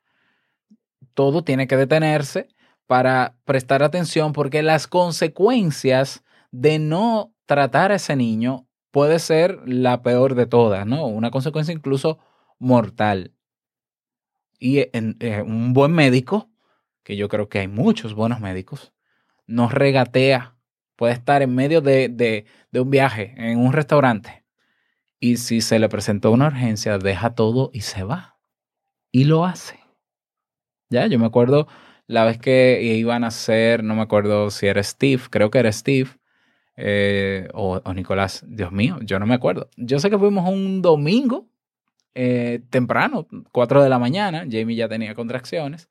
Todo 1.13 1.43
tiene 1.43 1.67
que 1.67 1.77
detenerse 1.77 2.47
para 2.87 3.35
prestar 3.45 3.83
atención 3.83 4.33
porque 4.33 4.61
las 4.61 4.87
consecuencias 4.87 6.23
de 6.51 6.79
no 6.79 7.33
tratar 7.45 7.91
a 7.91 7.95
ese 7.95 8.15
niño 8.15 8.67
puede 8.91 9.19
ser 9.19 9.61
la 9.65 10.01
peor 10.01 10.35
de 10.35 10.45
todas, 10.45 10.85
¿no? 10.85 11.07
Una 11.07 11.31
consecuencia 11.31 11.73
incluso 11.73 12.19
mortal. 12.59 13.33
Y 14.59 14.79
eh, 14.79 15.43
un 15.45 15.73
buen 15.73 15.91
médico, 15.91 16.49
que 17.03 17.15
yo 17.15 17.29
creo 17.29 17.49
que 17.49 17.59
hay 17.59 17.67
muchos 17.67 18.13
buenos 18.13 18.39
médicos, 18.39 18.93
no 19.47 19.69
regatea. 19.69 20.55
Puede 21.01 21.13
estar 21.13 21.41
en 21.41 21.55
medio 21.55 21.81
de, 21.81 22.09
de- 22.09 22.45
un 22.79 22.91
viaje, 22.91 23.33
en 23.35 23.57
un 23.57 23.73
restaurante, 23.73 24.43
y 25.19 25.37
si 25.37 25.61
se 25.61 25.79
le 25.79 25.89
presentó 25.89 26.29
una 26.31 26.45
urgencia, 26.45 26.99
deja 26.99 27.35
todo 27.35 27.71
y 27.73 27.81
se 27.81 28.03
va. 28.03 28.37
Y 29.11 29.23
lo 29.23 29.45
hace. 29.45 29.79
Ya, 30.91 31.07
yo 31.07 31.17
me 31.17 31.25
acuerdo 31.25 31.67
la 32.05 32.23
vez 32.25 32.37
que 32.37 32.83
iban 32.83 33.23
a 33.23 33.27
hacer, 33.27 33.83
no 33.83 33.95
me 33.95 34.03
acuerdo 34.03 34.51
si 34.51 34.67
era 34.67 34.83
Steve, 34.83 35.23
creo 35.31 35.49
que 35.49 35.57
era 35.59 35.71
Steve, 35.71 36.09
eh, 36.77 37.47
o, 37.53 37.81
o 37.83 37.93
Nicolás, 37.93 38.45
Dios 38.47 38.71
mío, 38.71 38.99
yo 39.01 39.19
no 39.19 39.25
me 39.25 39.35
acuerdo. 39.35 39.69
Yo 39.77 39.99
sé 39.99 40.09
que 40.11 40.19
fuimos 40.19 40.49
un 40.49 40.81
domingo 40.81 41.47
eh, 42.15 42.61
temprano, 42.69 43.27
4 43.51 43.83
de 43.83 43.89
la 43.89 43.99
mañana, 43.99 44.45
Jamie 44.49 44.75
ya 44.77 44.89
tenía 44.89 45.15
contracciones, 45.15 45.89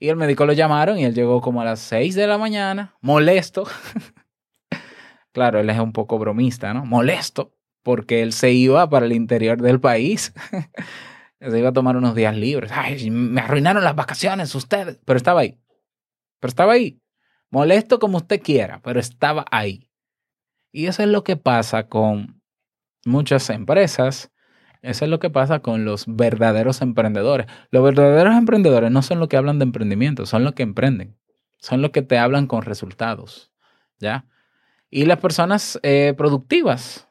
y 0.00 0.08
el 0.08 0.16
médico 0.16 0.46
lo 0.46 0.54
llamaron 0.54 0.98
y 0.98 1.04
él 1.04 1.14
llegó 1.14 1.42
como 1.42 1.60
a 1.60 1.64
las 1.64 1.78
6 1.80 2.14
de 2.14 2.26
la 2.26 2.38
mañana, 2.38 2.96
molesto. 3.02 3.66
claro, 5.32 5.60
él 5.60 5.68
es 5.68 5.78
un 5.78 5.92
poco 5.92 6.18
bromista, 6.18 6.72
¿no? 6.72 6.86
Molesto, 6.86 7.54
porque 7.82 8.22
él 8.22 8.32
se 8.32 8.50
iba 8.50 8.88
para 8.88 9.04
el 9.04 9.12
interior 9.12 9.60
del 9.60 9.78
país. 9.78 10.32
se 11.40 11.58
iba 11.58 11.68
a 11.68 11.74
tomar 11.74 11.98
unos 11.98 12.14
días 12.14 12.34
libres. 12.34 12.72
Ay, 12.74 13.10
me 13.10 13.42
arruinaron 13.42 13.84
las 13.84 13.94
vacaciones 13.94 14.54
ustedes, 14.54 14.98
pero 15.04 15.18
estaba 15.18 15.42
ahí. 15.42 15.60
Pero 16.40 16.48
estaba 16.48 16.72
ahí. 16.72 17.02
Molesto 17.50 17.98
como 17.98 18.16
usted 18.16 18.40
quiera, 18.40 18.80
pero 18.82 19.00
estaba 19.00 19.44
ahí. 19.50 19.90
Y 20.72 20.86
eso 20.86 21.02
es 21.02 21.10
lo 21.10 21.24
que 21.24 21.36
pasa 21.36 21.88
con 21.88 22.42
muchas 23.04 23.50
empresas. 23.50 24.30
Eso 24.82 25.04
es 25.04 25.10
lo 25.10 25.18
que 25.18 25.30
pasa 25.30 25.60
con 25.60 25.84
los 25.84 26.04
verdaderos 26.06 26.80
emprendedores. 26.80 27.46
Los 27.70 27.84
verdaderos 27.84 28.34
emprendedores 28.34 28.90
no 28.90 29.02
son 29.02 29.18
los 29.18 29.28
que 29.28 29.36
hablan 29.36 29.58
de 29.58 29.64
emprendimiento, 29.64 30.26
son 30.26 30.44
los 30.44 30.54
que 30.54 30.62
emprenden. 30.62 31.16
Son 31.58 31.82
los 31.82 31.90
que 31.90 32.02
te 32.02 32.18
hablan 32.18 32.46
con 32.46 32.62
resultados. 32.62 33.52
¿Ya? 33.98 34.26
Y 34.90 35.04
las 35.04 35.18
personas 35.18 35.78
eh, 35.82 36.14
productivas, 36.16 37.08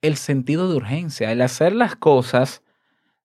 el 0.00 0.16
sentido 0.16 0.68
de 0.68 0.76
urgencia, 0.76 1.30
el 1.30 1.42
hacer 1.42 1.74
las 1.74 1.96
cosas 1.96 2.62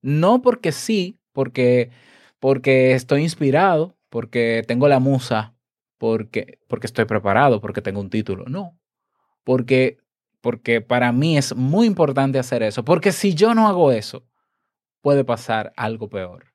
no 0.01 0.41
porque 0.41 0.71
sí, 0.71 1.19
porque, 1.33 1.91
porque 2.39 2.93
estoy 2.93 3.23
inspirado, 3.23 3.97
porque 4.09 4.63
tengo 4.67 4.87
la 4.87 4.99
musa, 4.99 5.55
porque, 5.97 6.59
porque 6.67 6.87
estoy 6.87 7.05
preparado, 7.05 7.61
porque 7.61 7.81
tengo 7.81 7.99
un 7.99 8.09
título. 8.09 8.45
No, 8.47 8.79
porque, 9.43 9.97
porque 10.41 10.81
para 10.81 11.11
mí 11.11 11.37
es 11.37 11.55
muy 11.55 11.87
importante 11.87 12.39
hacer 12.39 12.63
eso, 12.63 12.83
porque 12.85 13.11
si 13.11 13.33
yo 13.33 13.53
no 13.53 13.67
hago 13.67 13.91
eso, 13.91 14.25
puede 15.01 15.23
pasar 15.23 15.73
algo 15.75 16.09
peor. 16.09 16.45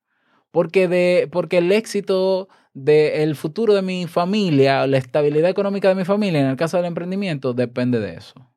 Porque, 0.50 0.88
de, 0.88 1.28
porque 1.30 1.58
el 1.58 1.72
éxito 1.72 2.48
del 2.74 3.36
futuro 3.36 3.74
de 3.74 3.82
mi 3.82 4.06
familia, 4.06 4.86
la 4.86 4.98
estabilidad 4.98 5.50
económica 5.50 5.88
de 5.88 5.94
mi 5.94 6.04
familia, 6.04 6.40
en 6.40 6.46
el 6.46 6.56
caso 6.56 6.76
del 6.76 6.86
emprendimiento, 6.86 7.54
depende 7.54 8.00
de 8.00 8.14
eso. 8.14 8.52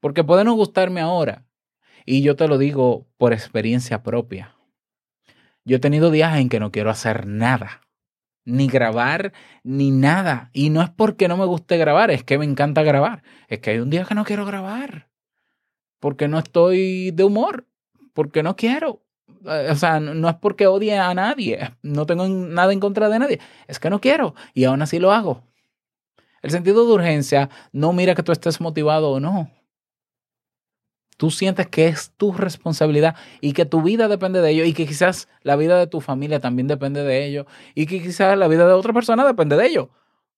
Porque 0.00 0.24
puede 0.24 0.44
no 0.44 0.54
gustarme 0.54 1.00
ahora, 1.00 1.46
y 2.06 2.22
yo 2.22 2.36
te 2.36 2.48
lo 2.48 2.58
digo 2.58 3.06
por 3.16 3.32
experiencia 3.32 4.02
propia. 4.02 4.56
Yo 5.64 5.76
he 5.76 5.80
tenido 5.80 6.10
días 6.10 6.38
en 6.38 6.48
que 6.50 6.60
no 6.60 6.70
quiero 6.70 6.90
hacer 6.90 7.26
nada, 7.26 7.80
ni 8.44 8.68
grabar, 8.68 9.32
ni 9.62 9.90
nada. 9.90 10.50
Y 10.52 10.70
no 10.70 10.82
es 10.82 10.90
porque 10.90 11.28
no 11.28 11.36
me 11.36 11.44
guste 11.44 11.76
grabar, 11.76 12.10
es 12.10 12.24
que 12.24 12.38
me 12.38 12.44
encanta 12.44 12.82
grabar. 12.82 13.22
Es 13.48 13.60
que 13.60 13.70
hay 13.70 13.78
un 13.78 13.90
día 13.90 14.04
que 14.04 14.14
no 14.14 14.24
quiero 14.24 14.46
grabar, 14.46 15.08
porque 16.00 16.28
no 16.28 16.38
estoy 16.38 17.10
de 17.10 17.24
humor, 17.24 17.66
porque 18.12 18.42
no 18.42 18.56
quiero. 18.56 19.02
Eh, 19.46 19.68
O 19.70 19.76
sea, 19.76 20.00
no 20.00 20.28
es 20.28 20.36
porque 20.36 20.66
odie 20.66 20.98
a 20.98 21.14
nadie, 21.14 21.58
no 21.82 22.06
tengo 22.06 22.26
nada 22.28 22.72
en 22.72 22.80
contra 22.80 23.08
de 23.08 23.18
nadie, 23.18 23.40
es 23.66 23.78
que 23.78 23.90
no 23.90 24.00
quiero 24.00 24.34
y 24.54 24.64
aún 24.64 24.82
así 24.82 24.98
lo 24.98 25.12
hago. 25.12 25.42
El 26.42 26.50
sentido 26.50 26.86
de 26.86 26.92
urgencia 26.92 27.48
no 27.72 27.92
mira 27.92 28.14
que 28.14 28.22
tú 28.22 28.32
estés 28.32 28.60
motivado 28.60 29.10
o 29.12 29.20
no 29.20 29.50
tú 31.24 31.30
sientes 31.30 31.66
que 31.68 31.86
es 31.86 32.12
tu 32.18 32.32
responsabilidad 32.32 33.16
y 33.40 33.54
que 33.54 33.64
tu 33.64 33.80
vida 33.80 34.08
depende 34.08 34.42
de 34.42 34.50
ello 34.50 34.64
y 34.66 34.74
que 34.74 34.86
quizás 34.86 35.26
la 35.40 35.56
vida 35.56 35.78
de 35.78 35.86
tu 35.86 36.02
familia 36.02 36.38
también 36.38 36.68
depende 36.68 37.02
de 37.02 37.24
ello 37.24 37.46
y 37.74 37.86
que 37.86 38.02
quizás 38.02 38.36
la 38.36 38.46
vida 38.46 38.66
de 38.66 38.74
otra 38.74 38.92
persona 38.92 39.24
depende 39.24 39.56
de 39.56 39.66
ello, 39.66 39.88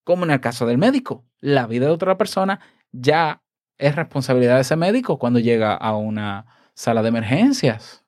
como 0.05 0.23
en 0.25 0.31
el 0.31 0.41
caso 0.41 0.65
del 0.65 0.79
médico. 0.79 1.25
La 1.41 1.67
vida 1.67 1.87
de 1.87 1.91
otra 1.91 2.17
persona 2.17 2.61
ya 2.93 3.43
es 3.79 3.97
responsabilidad 3.97 4.55
de 4.55 4.61
ese 4.61 4.77
médico 4.77 5.19
cuando 5.19 5.41
llega 5.41 5.75
a 5.75 5.97
una 5.97 6.47
sala 6.75 7.03
de 7.03 7.09
emergencias. 7.09 8.05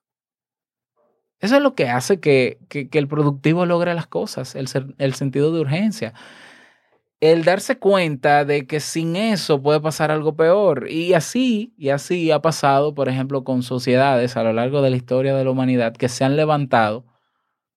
Eso 1.41 1.57
es 1.57 1.63
lo 1.63 1.75
que 1.75 1.89
hace 1.89 2.21
que, 2.21 2.61
que, 2.69 2.89
que 2.89 2.99
el 3.01 3.09
productivo 3.09 3.67
logre 3.67 3.93
las 3.95 4.07
cosas, 4.07 4.55
el, 4.55 4.69
ser- 4.69 4.95
el 4.99 5.15
sentido 5.15 5.51
de 5.53 5.59
urgencia 5.63 6.15
el 7.21 7.45
darse 7.45 7.79
cuenta 7.79 8.45
de 8.45 8.67
que 8.67 8.81
sin 8.81 9.17
eso 9.17 9.61
puede 9.63 9.81
pasar 9.81 10.11
algo 10.11 10.37
peor. 10.37 10.89
Y 10.91 11.15
así, 11.15 11.75
y 11.77 11.91
así 11.91 12.31
ha 12.31 12.41
pasado, 12.41 12.95
por 12.95 13.09
ejemplo, 13.09 13.45
con 13.45 13.63
sociedades 13.63 14.37
a 14.37 14.43
lo 14.45 14.53
largo 14.53 14.83
de 14.83 14.91
la 14.91 14.97
historia 14.97 15.35
de 15.35 15.45
la 15.45 15.51
humanidad 15.51 15.95
que 15.97 16.09
se 16.09 16.25
han 16.25 16.37
levantado 16.37 17.07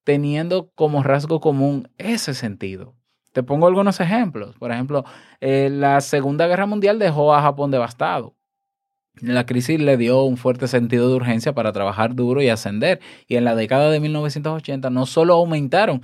teniendo 0.03 0.71
como 0.75 1.03
rasgo 1.03 1.39
común 1.39 1.89
ese 1.98 2.33
sentido. 2.33 2.95
Te 3.33 3.43
pongo 3.43 3.67
algunos 3.67 4.00
ejemplos. 4.00 4.57
Por 4.57 4.71
ejemplo, 4.71 5.05
eh, 5.39 5.69
la 5.71 6.01
Segunda 6.01 6.48
Guerra 6.48 6.65
Mundial 6.65 7.00
dejó 7.00 7.33
a 7.33 7.41
Japón 7.41 7.71
devastado. 7.71 8.36
La 9.21 9.45
crisis 9.45 9.79
le 9.79 9.98
dio 9.98 10.24
un 10.24 10.38
fuerte 10.38 10.67
sentido 10.67 11.10
de 11.10 11.15
urgencia 11.15 11.53
para 11.53 11.71
trabajar 11.71 12.15
duro 12.15 12.41
y 12.41 12.50
ascender. 12.50 13.00
Y 13.27 13.36
en 13.36 13.45
la 13.45 13.55
década 13.55 13.89
de 13.91 14.00
1980 14.00 14.89
no 14.89 15.05
solo 15.05 15.36
aumentaron, 15.36 16.01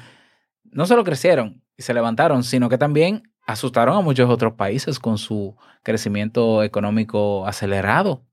no 0.63 0.85
solo 0.85 1.03
crecieron 1.03 1.63
y 1.77 1.83
se 1.83 1.93
levantaron, 1.93 2.43
sino 2.43 2.69
que 2.69 2.77
también 2.77 3.26
asustaron 3.47 3.97
a 3.97 4.01
muchos 4.01 4.29
otros 4.29 4.53
países 4.53 4.99
con 4.99 5.17
su 5.17 5.55
crecimiento 5.81 6.61
económico 6.63 7.47
acelerado. 7.47 8.23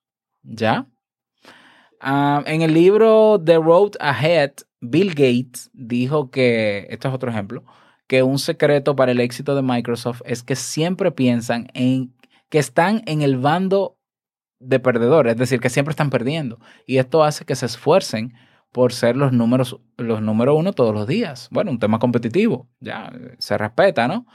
¿Ya? 0.42 0.86
Ah, 2.00 2.42
en 2.46 2.60
el 2.60 2.74
libro 2.74 3.40
The 3.42 3.56
Road 3.56 3.92
Ahead, 4.00 4.52
Bill 4.80 5.10
Gates 5.10 5.70
dijo 5.72 6.30
que, 6.30 6.86
esto 6.90 7.08
es 7.08 7.14
otro 7.14 7.30
ejemplo, 7.30 7.64
que 8.06 8.22
un 8.22 8.38
secreto 8.38 8.94
para 8.94 9.12
el 9.12 9.20
éxito 9.20 9.54
de 9.54 9.62
Microsoft 9.62 10.20
es 10.26 10.42
que 10.42 10.56
siempre 10.56 11.10
piensan 11.12 11.68
en 11.72 12.14
que 12.50 12.58
están 12.58 13.02
en 13.06 13.22
el 13.22 13.38
bando 13.38 13.96
de 14.58 14.80
perdedores, 14.80 15.32
es 15.32 15.38
decir, 15.38 15.60
que 15.60 15.70
siempre 15.70 15.92
están 15.92 16.10
perdiendo. 16.10 16.58
Y 16.86 16.98
esto 16.98 17.24
hace 17.24 17.44
que 17.44 17.54
se 17.54 17.66
esfuercen 17.66 18.34
por 18.72 18.92
ser 18.92 19.16
los 19.16 19.32
números, 19.32 19.80
los 19.96 20.20
número 20.20 20.54
uno 20.54 20.72
todos 20.72 20.92
los 20.92 21.06
días. 21.06 21.48
Bueno, 21.50 21.70
un 21.70 21.78
tema 21.78 21.98
competitivo, 21.98 22.68
ya 22.80 23.12
se 23.38 23.56
respeta, 23.56 24.08
¿no? 24.08 24.26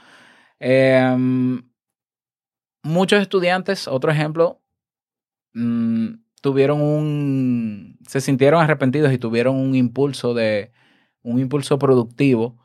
Em, 0.60 1.62
muchos 2.82 3.20
estudiantes, 3.20 3.88
otro 3.88 4.12
ejemplo, 4.12 4.60
mm, 5.54 6.14
tuvieron 6.42 6.80
un, 6.82 7.98
se 8.06 8.20
sintieron 8.20 8.62
arrepentidos 8.62 9.12
y 9.12 9.18
tuvieron 9.18 9.56
un 9.56 9.74
impulso 9.74 10.34
de, 10.34 10.72
un 11.22 11.40
impulso 11.40 11.78
productivo 11.78 12.58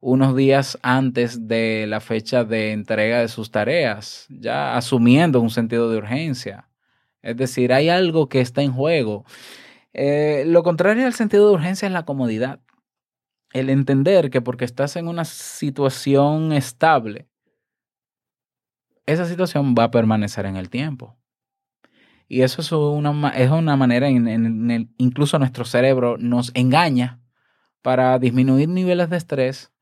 unos 0.00 0.36
días 0.36 0.78
antes 0.82 1.48
de 1.48 1.86
la 1.88 2.00
fecha 2.00 2.44
de 2.44 2.72
entrega 2.72 3.20
de 3.20 3.28
sus 3.28 3.50
tareas, 3.50 4.26
ya 4.28 4.76
asumiendo 4.76 5.40
un 5.40 5.50
sentido 5.50 5.90
de 5.90 5.98
urgencia. 5.98 6.68
Es 7.22 7.36
decir, 7.36 7.72
hay 7.72 7.88
algo 7.88 8.28
que 8.28 8.40
está 8.40 8.62
en 8.62 8.72
juego. 8.72 9.24
Eh, 9.92 10.44
lo 10.46 10.62
contrario 10.62 11.06
al 11.06 11.14
sentido 11.14 11.48
de 11.48 11.54
urgencia 11.54 11.86
es 11.86 11.92
la 11.92 12.04
comodidad. 12.04 12.60
El 13.52 13.70
entender 13.70 14.30
que 14.30 14.40
porque 14.42 14.64
estás 14.64 14.96
en 14.96 15.08
una 15.08 15.24
situación 15.24 16.52
estable, 16.52 17.28
esa 19.06 19.26
situación 19.26 19.74
va 19.78 19.84
a 19.84 19.90
permanecer 19.90 20.46
en 20.46 20.56
el 20.56 20.70
tiempo. 20.70 21.16
Y 22.28 22.42
eso 22.42 22.60
es 22.60 22.72
una, 22.72 23.30
es 23.30 23.50
una 23.50 23.76
manera 23.76 24.08
en, 24.08 24.26
en- 24.28 24.70
el, 24.70 24.88
incluso 24.98 25.38
nuestro 25.38 25.64
cerebro 25.64 26.16
nos 26.18 26.50
engaña 26.54 27.20
para 27.82 28.18
disminuir 28.18 28.68
niveles 28.68 29.10
de 29.10 29.16
estrés 29.16 29.72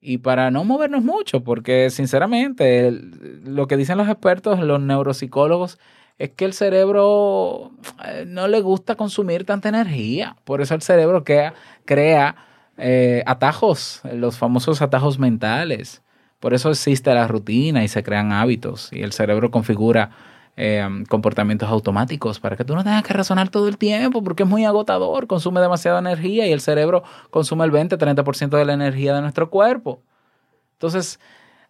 y 0.00 0.18
para 0.18 0.50
no 0.50 0.64
movernos 0.64 1.04
mucho, 1.04 1.44
porque 1.44 1.90
sinceramente 1.90 2.90
lo 2.92 3.66
que 3.66 3.76
dicen 3.76 3.98
los 3.98 4.08
expertos, 4.08 4.60
los 4.60 4.80
neuropsicólogos, 4.80 5.78
es 6.18 6.30
que 6.30 6.44
el 6.46 6.54
cerebro 6.54 7.72
eh, 8.06 8.24
no 8.26 8.48
le 8.48 8.60
gusta 8.62 8.94
consumir 8.96 9.44
tanta 9.44 9.68
energía. 9.70 10.36
Por 10.44 10.62
eso 10.62 10.74
el 10.74 10.82
cerebro 10.82 11.24
crea, 11.24 11.54
crea 11.84 12.36
eh, 12.78 13.22
atajos, 13.26 14.02
los 14.12 14.38
famosos 14.38 14.82
atajos 14.82 15.18
mentales. 15.18 16.02
Por 16.40 16.54
eso 16.54 16.70
existe 16.70 17.12
la 17.14 17.28
rutina 17.28 17.84
y 17.84 17.88
se 17.88 18.02
crean 18.02 18.32
hábitos 18.32 18.90
y 18.92 19.02
el 19.02 19.12
cerebro 19.12 19.50
configura 19.50 20.10
eh, 20.56 20.86
comportamientos 21.08 21.68
automáticos 21.68 22.40
para 22.40 22.56
que 22.56 22.64
tú 22.64 22.74
no 22.74 22.82
tengas 22.82 23.02
que 23.02 23.14
razonar 23.14 23.50
todo 23.50 23.68
el 23.68 23.78
tiempo 23.78 24.22
porque 24.22 24.42
es 24.42 24.48
muy 24.48 24.64
agotador, 24.64 25.26
consume 25.26 25.60
demasiada 25.60 26.00
energía 26.00 26.46
y 26.46 26.52
el 26.52 26.60
cerebro 26.60 27.02
consume 27.30 27.64
el 27.64 27.72
20-30% 27.72 28.58
de 28.58 28.64
la 28.64 28.72
energía 28.72 29.14
de 29.14 29.20
nuestro 29.20 29.50
cuerpo. 29.50 30.02
Entonces, 30.72 31.20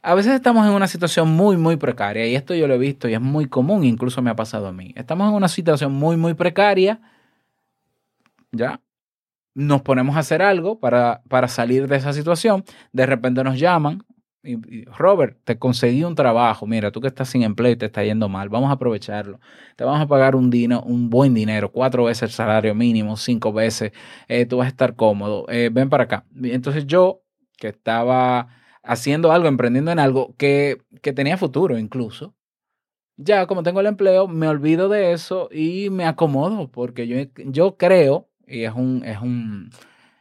a 0.02 0.14
veces 0.14 0.34
estamos 0.34 0.66
en 0.66 0.72
una 0.72 0.86
situación 0.86 1.28
muy, 1.28 1.56
muy 1.56 1.76
precaria 1.76 2.26
y 2.26 2.34
esto 2.34 2.54
yo 2.54 2.66
lo 2.66 2.74
he 2.74 2.78
visto 2.78 3.08
y 3.08 3.14
es 3.14 3.20
muy 3.20 3.46
común, 3.46 3.84
incluso 3.84 4.22
me 4.22 4.30
ha 4.30 4.36
pasado 4.36 4.68
a 4.68 4.72
mí. 4.72 4.92
Estamos 4.96 5.28
en 5.28 5.34
una 5.34 5.48
situación 5.48 5.92
muy, 5.92 6.16
muy 6.16 6.34
precaria, 6.34 7.00
¿ya? 8.50 8.80
Nos 9.54 9.82
ponemos 9.82 10.16
a 10.16 10.20
hacer 10.20 10.42
algo 10.42 10.78
para, 10.78 11.22
para 11.28 11.48
salir 11.48 11.86
de 11.88 11.96
esa 11.96 12.12
situación, 12.12 12.64
de 12.92 13.06
repente 13.06 13.44
nos 13.44 13.58
llaman, 13.58 14.04
Robert, 14.96 15.38
te 15.44 15.58
conseguí 15.58 16.04
un 16.04 16.14
trabajo. 16.14 16.66
Mira, 16.66 16.90
tú 16.90 17.00
que 17.00 17.08
estás 17.08 17.28
sin 17.28 17.42
empleo 17.42 17.72
y 17.72 17.76
te 17.76 17.86
está 17.86 18.02
yendo 18.04 18.28
mal, 18.28 18.48
vamos 18.48 18.70
a 18.70 18.72
aprovecharlo. 18.74 19.40
Te 19.76 19.84
vamos 19.84 20.00
a 20.00 20.06
pagar 20.06 20.34
un, 20.34 20.50
dino, 20.50 20.82
un 20.82 21.10
buen 21.10 21.34
dinero, 21.34 21.70
cuatro 21.72 22.04
veces 22.04 22.22
el 22.22 22.30
salario 22.30 22.74
mínimo, 22.74 23.16
cinco 23.16 23.52
veces. 23.52 23.92
Eh, 24.28 24.46
tú 24.46 24.58
vas 24.58 24.66
a 24.66 24.70
estar 24.70 24.96
cómodo. 24.96 25.46
Eh, 25.48 25.70
ven 25.72 25.90
para 25.90 26.04
acá. 26.04 26.24
Entonces 26.42 26.86
yo, 26.86 27.22
que 27.58 27.68
estaba 27.68 28.48
haciendo 28.82 29.30
algo, 29.32 29.48
emprendiendo 29.48 29.90
en 29.92 29.98
algo 29.98 30.34
que, 30.38 30.78
que 31.02 31.12
tenía 31.12 31.36
futuro 31.36 31.78
incluso, 31.78 32.34
ya 33.16 33.46
como 33.46 33.62
tengo 33.62 33.80
el 33.80 33.86
empleo, 33.86 34.28
me 34.28 34.48
olvido 34.48 34.88
de 34.88 35.12
eso 35.12 35.48
y 35.52 35.90
me 35.90 36.06
acomodo 36.06 36.70
porque 36.70 37.06
yo, 37.06 37.16
yo 37.46 37.76
creo, 37.76 38.28
y 38.46 38.64
es 38.64 38.72
un, 38.74 39.04
es 39.04 39.20
un, 39.20 39.70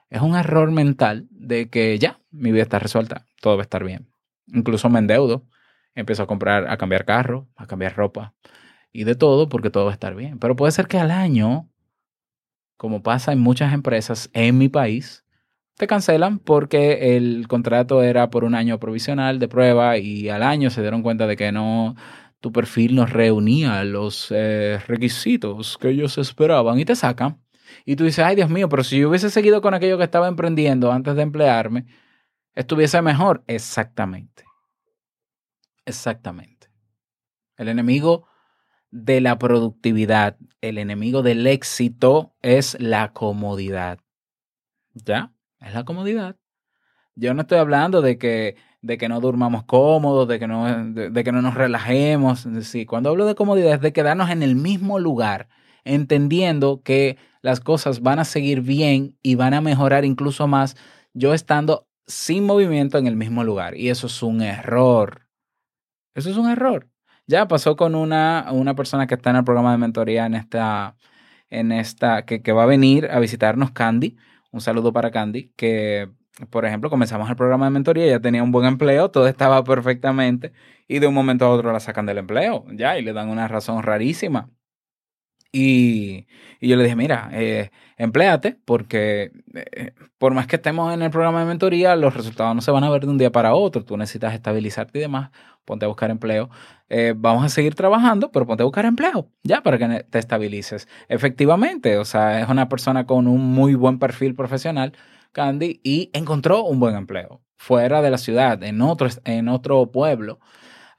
es 0.10 0.22
un 0.22 0.36
error 0.36 0.72
mental 0.72 1.28
de 1.32 1.70
que 1.70 1.98
ya, 1.98 2.20
mi 2.32 2.52
vida 2.52 2.64
está 2.64 2.80
resuelta, 2.80 3.26
todo 3.42 3.56
va 3.56 3.62
a 3.62 3.64
estar 3.64 3.84
bien. 3.86 4.09
Incluso 4.53 4.89
me 4.89 5.00
endeudo, 5.00 5.46
empiezo 5.96 6.24
a 6.24 6.27
comprar, 6.27 6.70
a 6.70 6.77
cambiar 6.77 7.06
carro, 7.06 7.48
a 7.56 7.68
cambiar 7.68 7.96
ropa 7.96 8.34
y 8.91 9.03
de 9.03 9.15
todo 9.15 9.50
porque 9.50 9.70
todo 9.70 9.86
va 9.86 9.91
a 9.91 9.94
estar 9.94 10.15
bien. 10.15 10.39
Pero 10.39 10.56
puede 10.56 10.72
ser 10.72 10.88
que 10.88 10.98
al 10.98 11.12
año, 11.12 11.70
como 12.77 13.03
pasa 13.03 13.32
en 13.32 13.39
muchas 13.39 13.74
empresas 13.74 14.29
en 14.34 14.58
mi 14.58 14.70
país, 14.70 15.25
te 15.77 15.88
cancelan 15.88 16.39
porque 16.39 17.15
el 17.15 17.48
contrato 17.48 18.03
era 18.03 18.29
por 18.29 18.44
un 18.44 18.56
año 18.56 18.79
provisional 18.79 19.39
de 19.39 19.48
prueba 19.48 19.98
y 19.98 20.29
al 20.29 20.44
año 20.44 20.70
se 20.70 20.82
dieron 20.82 21.03
cuenta 21.03 21.25
de 21.25 21.38
que 21.38 21.51
no, 21.51 21.96
tu 22.41 22.51
perfil 22.51 22.96
no 22.96 23.06
reunía 23.06 23.84
los 23.84 24.27
eh, 24.32 24.79
requisitos 24.88 25.77
que 25.77 25.89
ellos 25.89 26.18
esperaban 26.18 26.79
y 26.79 26.86
te 26.86 26.96
sacan. 26.96 27.41
Y 27.86 27.96
tú 27.96 28.03
dices, 28.03 28.25
ay 28.25 28.36
Dios 28.36 28.50
mío, 28.50 28.68
pero 28.68 28.84
si 28.84 29.00
yo 29.00 29.10
hubiese 29.10 29.29
seguido 29.29 29.62
con 29.62 29.74
aquello 29.74 29.98
que 29.98 30.03
estaba 30.03 30.27
emprendiendo 30.27 30.91
antes 30.91 31.15
de 31.15 31.22
emplearme, 31.22 31.86
estuviese 32.60 33.01
mejor. 33.01 33.44
Exactamente. 33.48 34.44
Exactamente. 35.86 36.70
El 37.58 37.70
enemigo 37.70 38.28
de 38.92 39.22
la 39.22 39.39
productividad, 39.39 40.38
el 40.62 40.78
enemigo 40.78 41.24
del 41.24 41.48
éxito 41.48 42.36
es 42.42 42.78
la 42.80 43.13
comodidad. 43.13 44.00
¿Ya? 44.94 45.32
Es 45.62 45.74
la 45.74 45.86
comodidad. 45.86 46.36
Yo 47.16 47.34
no 47.34 47.42
estoy 47.42 47.60
hablando 47.60 48.01
de 48.01 48.18
que, 48.18 48.58
de 48.82 48.98
que 48.98 49.08
no 49.08 49.22
durmamos 49.22 49.63
cómodos, 49.63 50.28
de 50.28 50.39
que 50.39 50.48
no, 50.48 50.94
de, 50.94 51.24
que 51.24 51.32
no 51.32 51.42
nos 51.42 51.54
relajemos. 51.54 52.46
Sí, 52.62 52.86
cuando 52.86 53.10
hablo 53.10 53.25
de 53.25 53.36
comodidad 53.36 53.75
es 53.75 53.82
de 53.82 53.94
quedarnos 53.94 54.30
en 54.30 54.44
el 54.44 54.56
mismo 54.56 55.00
lugar, 55.00 55.48
entendiendo 55.86 56.82
que 56.84 57.18
las 57.42 57.62
cosas 57.62 58.01
van 58.01 58.20
a 58.20 58.25
seguir 58.25 58.62
bien 58.62 59.18
y 59.22 59.36
van 59.36 59.54
a 59.54 59.62
mejorar 59.62 60.04
incluso 60.04 60.48
más 60.48 60.75
yo 61.13 61.34
estando 61.34 61.88
sin 62.10 62.45
movimiento 62.45 62.98
en 62.98 63.08
el 63.08 63.15
mismo 63.15 63.43
lugar. 63.45 63.78
Y 63.78 63.89
eso 63.89 64.08
es 64.08 64.22
un 64.24 64.41
error. 64.41 65.28
Eso 66.15 66.30
es 66.30 66.38
un 66.38 66.50
error. 66.50 66.89
Ya 67.28 67.48
pasó 67.48 67.76
con 67.76 67.95
una, 67.95 68.48
una 68.52 68.76
persona 68.76 69.08
que 69.08 69.15
está 69.15 69.30
en 69.30 69.38
el 69.38 69.43
programa 69.45 69.72
de 69.72 69.78
mentoría 69.78 70.26
en 70.26 70.36
esta, 70.36 70.98
en 71.50 71.72
esta, 71.72 72.26
que, 72.26 72.41
que 72.41 72.52
va 72.52 72.63
a 72.63 72.65
venir 72.65 73.10
a 73.12 73.19
visitarnos, 73.19 73.72
Candy. 73.72 74.17
Un 74.52 74.62
saludo 74.62 74.91
para 74.93 75.12
Candy, 75.12 75.54
que, 75.56 76.10
por 76.50 76.65
ejemplo, 76.65 76.89
comenzamos 76.89 77.30
el 77.30 77.36
programa 77.36 77.65
de 77.65 77.72
mentoría, 77.72 78.06
ella 78.06 78.22
tenía 78.22 78.43
un 78.43 78.52
buen 78.52 78.65
empleo, 78.67 79.12
todo 79.12 79.28
estaba 79.28 79.63
perfectamente, 79.63 80.54
y 80.88 81.00
de 81.00 81.08
un 81.08 81.13
momento 81.13 81.45
a 81.45 81.50
otro 81.50 81.72
la 81.72 81.80
sacan 81.80 82.06
del 82.08 82.17
empleo, 82.19 82.65
ya, 82.74 82.98
y 82.98 83.04
le 83.04 83.13
dan 83.13 83.30
una 83.30 83.48
razón 83.48 83.84
rarísima. 83.84 84.50
Y, 85.52 86.28
yo 86.62 86.76
le 86.76 86.84
dije, 86.84 86.96
mira, 86.96 87.30
eh, 87.34 87.72
empléate 87.98 88.58
porque 88.66 89.32
eh, 89.56 89.94
por 90.18 90.34
más 90.34 90.48
que 90.48 90.58
estemos 90.58 90.94
en 90.94 91.02
el 91.02 91.10
programa 91.10 91.40
de 91.40 91.46
mentoría, 91.48 91.96
los 91.96 92.14
resultados 92.14 92.56
no 92.56 92.62
se 92.62 92.72
van 92.72 92.84
a 92.84 92.90
ver 92.90 93.02
de 93.02 93.08
un 93.08 93.18
día 93.18 93.32
para 93.32 93.54
otro. 93.56 93.84
Tú 93.84 93.98
necesitas 93.98 94.34
estabilizarte 94.34 95.00
y 95.00 95.02
demás. 95.02 95.32
Ponte 95.66 95.86
a 95.86 95.88
buscar 95.88 96.12
empleo. 96.12 96.50
Eh, 96.90 97.14
vamos 97.16 97.44
a 97.46 97.50
seguir 97.50 97.76
trabajando, 97.76 98.32
pero 98.32 98.46
ponte 98.48 98.64
a 98.64 98.66
buscar 98.66 98.86
empleo, 98.86 99.30
ya, 99.44 99.62
para 99.62 99.78
que 99.78 100.04
te 100.04 100.20
estabilices. 100.20 100.88
Efectivamente, 101.08 101.98
o 101.98 102.06
sea, 102.06 102.42
es 102.42 102.50
una 102.50 102.68
persona 102.70 103.06
con 103.06 103.28
un 103.28 103.42
muy 103.54 103.76
buen 103.76 104.00
perfil 104.00 104.36
profesional, 104.36 104.94
Candy, 105.32 105.80
y 105.84 106.10
encontró 106.14 106.64
un 106.64 106.80
buen 106.80 106.96
empleo 106.96 107.42
fuera 107.58 108.02
de 108.02 108.10
la 108.10 108.18
ciudad, 108.18 108.64
en 108.64 108.82
otro, 108.82 109.10
en 109.26 109.50
otro 109.50 109.92
pueblo. 109.92 110.40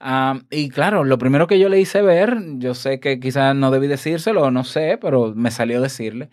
Um, 0.03 0.41
y 0.49 0.69
claro, 0.69 1.03
lo 1.03 1.19
primero 1.19 1.45
que 1.45 1.59
yo 1.59 1.69
le 1.69 1.79
hice 1.79 2.01
ver, 2.01 2.35
yo 2.57 2.73
sé 2.73 2.99
que 2.99 3.19
quizás 3.19 3.55
no 3.55 3.69
debí 3.69 3.85
decírselo, 3.87 4.49
no 4.49 4.63
sé, 4.63 4.97
pero 4.99 5.33
me 5.35 5.51
salió 5.51 5.79
decirle, 5.79 6.31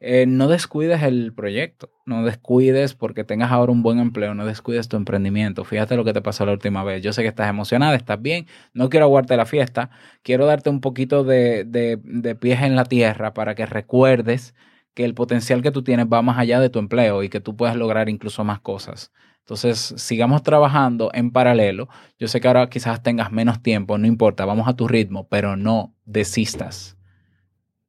eh, 0.00 0.24
no 0.26 0.48
descuides 0.48 1.02
el 1.02 1.34
proyecto, 1.34 1.90
no 2.06 2.24
descuides 2.24 2.94
porque 2.94 3.22
tengas 3.24 3.52
ahora 3.52 3.72
un 3.72 3.82
buen 3.82 3.98
empleo, 3.98 4.34
no 4.34 4.46
descuides 4.46 4.88
tu 4.88 4.96
emprendimiento. 4.96 5.64
Fíjate 5.66 5.96
lo 5.96 6.04
que 6.04 6.14
te 6.14 6.22
pasó 6.22 6.46
la 6.46 6.52
última 6.52 6.82
vez. 6.82 7.02
Yo 7.02 7.12
sé 7.12 7.20
que 7.20 7.28
estás 7.28 7.50
emocionada, 7.50 7.94
estás 7.94 8.22
bien, 8.22 8.46
no 8.72 8.88
quiero 8.88 9.04
aguarte 9.04 9.36
la 9.36 9.44
fiesta, 9.44 9.90
quiero 10.22 10.46
darte 10.46 10.70
un 10.70 10.80
poquito 10.80 11.22
de, 11.22 11.64
de, 11.64 11.98
de 12.02 12.34
pies 12.36 12.62
en 12.62 12.74
la 12.74 12.86
tierra 12.86 13.34
para 13.34 13.54
que 13.54 13.66
recuerdes 13.66 14.54
que 14.94 15.04
el 15.04 15.14
potencial 15.14 15.60
que 15.62 15.70
tú 15.72 15.84
tienes 15.84 16.06
va 16.10 16.22
más 16.22 16.38
allá 16.38 16.58
de 16.60 16.70
tu 16.70 16.78
empleo 16.78 17.22
y 17.22 17.28
que 17.28 17.40
tú 17.40 17.54
puedas 17.56 17.76
lograr 17.76 18.08
incluso 18.08 18.44
más 18.44 18.60
cosas. 18.60 19.12
Entonces, 19.50 19.94
sigamos 19.96 20.44
trabajando 20.44 21.10
en 21.12 21.32
paralelo. 21.32 21.88
Yo 22.20 22.28
sé 22.28 22.40
que 22.40 22.46
ahora 22.46 22.70
quizás 22.70 23.02
tengas 23.02 23.32
menos 23.32 23.60
tiempo, 23.60 23.98
no 23.98 24.06
importa, 24.06 24.44
vamos 24.44 24.68
a 24.68 24.76
tu 24.76 24.86
ritmo, 24.86 25.26
pero 25.28 25.56
no 25.56 25.92
desistas. 26.04 26.96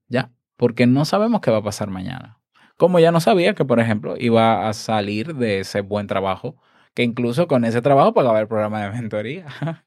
¿Ya? 0.07 0.31
Porque 0.57 0.87
no 0.87 1.05
sabemos 1.05 1.39
qué 1.39 1.51
va 1.51 1.57
a 1.57 1.63
pasar 1.63 1.91
mañana. 1.91 2.39
Como 2.77 2.97
ya 2.97 3.11
no 3.11 3.19
sabía 3.19 3.53
que, 3.53 3.63
por 3.63 3.79
ejemplo, 3.79 4.15
iba 4.17 4.67
a 4.67 4.73
salir 4.73 5.35
de 5.35 5.59
ese 5.59 5.81
buen 5.81 6.07
trabajo, 6.07 6.55
que 6.95 7.03
incluso 7.03 7.47
con 7.47 7.63
ese 7.63 7.83
trabajo 7.83 8.11
pagaba 8.15 8.39
el 8.39 8.47
programa 8.47 8.81
de 8.81 8.89
mentoría. 8.99 9.45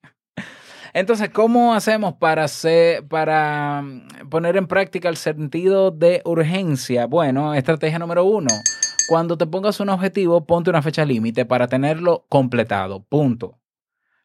Entonces, 0.92 1.30
¿cómo 1.30 1.74
hacemos 1.74 2.14
para, 2.20 2.44
hacer, 2.44 3.04
para 3.08 3.82
mm, 3.82 4.28
poner 4.30 4.56
en 4.56 4.68
práctica 4.68 5.08
el 5.08 5.16
sentido 5.16 5.90
de 5.90 6.22
urgencia? 6.24 7.06
Bueno, 7.06 7.52
estrategia 7.52 7.98
número 7.98 8.22
uno 8.22 8.46
cuando 9.06 9.36
te 9.38 9.46
pongas 9.46 9.80
un 9.80 9.88
objetivo, 9.90 10.46
ponte 10.46 10.70
una 10.70 10.82
fecha 10.82 11.04
límite 11.04 11.44
para 11.44 11.68
tenerlo 11.68 12.26
completado. 12.28 13.04
Punto. 13.04 13.60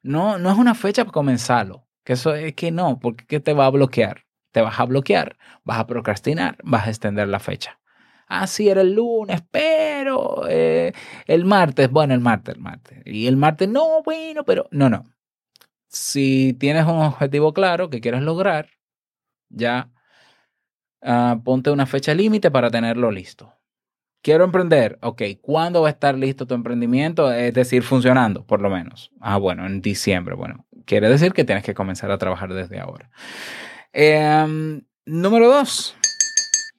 No, 0.01 0.37
no 0.37 0.51
es 0.51 0.57
una 0.57 0.75
fecha 0.75 1.03
para 1.03 1.13
comenzarlo. 1.13 1.87
Que 2.03 2.13
eso 2.13 2.33
es 2.33 2.53
que 2.55 2.71
no, 2.71 2.99
porque 2.99 3.25
¿qué 3.25 3.39
te 3.39 3.53
va 3.53 3.65
a 3.65 3.69
bloquear? 3.69 4.25
Te 4.51 4.61
vas 4.61 4.79
a 4.79 4.85
bloquear, 4.85 5.37
vas 5.63 5.79
a 5.79 5.87
procrastinar, 5.87 6.57
vas 6.63 6.87
a 6.87 6.89
extender 6.89 7.27
la 7.27 7.39
fecha. 7.39 7.79
Ah, 8.27 8.47
sí, 8.47 8.69
era 8.69 8.81
el 8.81 8.93
lunes, 8.93 9.43
pero 9.51 10.47
eh, 10.47 10.93
el 11.25 11.45
martes, 11.45 11.89
bueno, 11.89 12.13
el 12.13 12.19
martes, 12.19 12.55
el 12.55 12.61
martes. 12.61 13.01
Y 13.05 13.27
el 13.27 13.37
martes, 13.37 13.67
no, 13.69 14.03
bueno, 14.03 14.43
pero 14.45 14.67
no, 14.71 14.89
no. 14.89 15.03
Si 15.87 16.53
tienes 16.59 16.85
un 16.85 17.01
objetivo 17.01 17.53
claro 17.53 17.89
que 17.89 18.01
quieres 18.01 18.21
lograr, 18.21 18.69
ya 19.49 19.91
uh, 21.01 21.41
ponte 21.43 21.71
una 21.71 21.85
fecha 21.85 22.13
límite 22.13 22.51
para 22.51 22.69
tenerlo 22.69 23.11
listo. 23.11 23.58
Quiero 24.21 24.43
emprender. 24.43 24.99
Ok, 25.01 25.21
¿cuándo 25.41 25.81
va 25.81 25.87
a 25.87 25.91
estar 25.91 26.17
listo 26.17 26.45
tu 26.45 26.53
emprendimiento? 26.53 27.31
Es 27.31 27.53
decir, 27.53 27.83
funcionando, 27.83 28.45
por 28.45 28.61
lo 28.61 28.69
menos. 28.69 29.11
Ah, 29.21 29.37
bueno, 29.37 29.65
en 29.65 29.81
diciembre. 29.81 30.35
Bueno, 30.35 30.65
quiere 30.85 31.09
decir 31.09 31.31
que 31.31 31.45
tienes 31.45 31.63
que 31.63 31.73
comenzar 31.73 32.11
a 32.11 32.17
trabajar 32.17 32.53
desde 32.53 32.79
ahora. 32.79 33.09
Eh, 33.93 34.81
número 35.05 35.47
dos, 35.47 35.95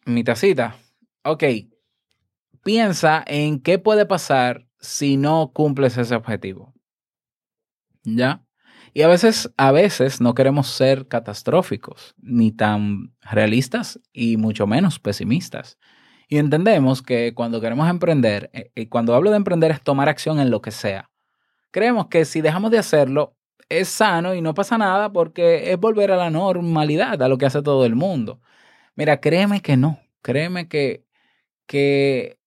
mi 0.04 0.22
tacita. 0.22 0.76
Ok, 1.24 1.44
piensa 2.62 3.24
en 3.26 3.60
qué 3.60 3.78
puede 3.78 4.06
pasar 4.06 4.66
si 4.78 5.16
no 5.16 5.52
cumples 5.54 5.96
ese 5.96 6.14
objetivo. 6.14 6.74
¿Ya? 8.04 8.44
Y 8.92 9.02
a 9.02 9.08
veces, 9.08 9.52
a 9.56 9.72
veces 9.72 10.20
no 10.20 10.34
queremos 10.34 10.66
ser 10.66 11.06
catastróficos, 11.06 12.14
ni 12.18 12.50
tan 12.50 13.14
realistas 13.20 14.00
y 14.12 14.36
mucho 14.36 14.66
menos 14.66 14.98
pesimistas. 14.98 15.78
Y 16.32 16.38
entendemos 16.38 17.02
que 17.02 17.34
cuando 17.34 17.60
queremos 17.60 17.90
emprender, 17.90 18.52
y 18.76 18.86
cuando 18.86 19.16
hablo 19.16 19.30
de 19.30 19.36
emprender 19.36 19.72
es 19.72 19.82
tomar 19.82 20.08
acción 20.08 20.38
en 20.38 20.48
lo 20.48 20.62
que 20.62 20.70
sea. 20.70 21.10
Creemos 21.72 22.06
que 22.06 22.24
si 22.24 22.40
dejamos 22.40 22.70
de 22.70 22.78
hacerlo, 22.78 23.34
es 23.68 23.88
sano 23.88 24.34
y 24.34 24.40
no 24.40 24.54
pasa 24.54 24.78
nada 24.78 25.12
porque 25.12 25.72
es 25.72 25.78
volver 25.78 26.12
a 26.12 26.16
la 26.16 26.30
normalidad, 26.30 27.20
a 27.20 27.28
lo 27.28 27.36
que 27.36 27.46
hace 27.46 27.62
todo 27.62 27.84
el 27.84 27.96
mundo. 27.96 28.40
Mira, 28.94 29.20
créeme 29.20 29.60
que 29.60 29.76
no, 29.76 29.98
créeme 30.22 30.68
que, 30.68 31.04
que 31.66 32.38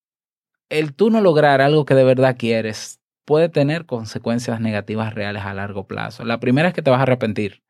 el 0.69 0.93
tú 0.96 1.10
no 1.10 1.19
lograr 1.19 1.60
algo 1.60 1.84
que 1.84 1.93
de 1.93 2.06
verdad 2.06 2.38
quieres 2.39 3.02
puede 3.26 3.50
tener 3.50 3.86
consecuencias 3.86 4.62
negativas 4.62 5.13
reales 5.13 5.43
a 5.43 5.54
largo 5.54 5.88
plazo. 5.88 6.24
La 6.24 6.39
primera 6.39 6.69
es 6.69 6.74
que 6.74 6.82
te 6.82 6.89
vas 6.89 7.00
a 7.00 7.04
arrepentir 7.04 7.63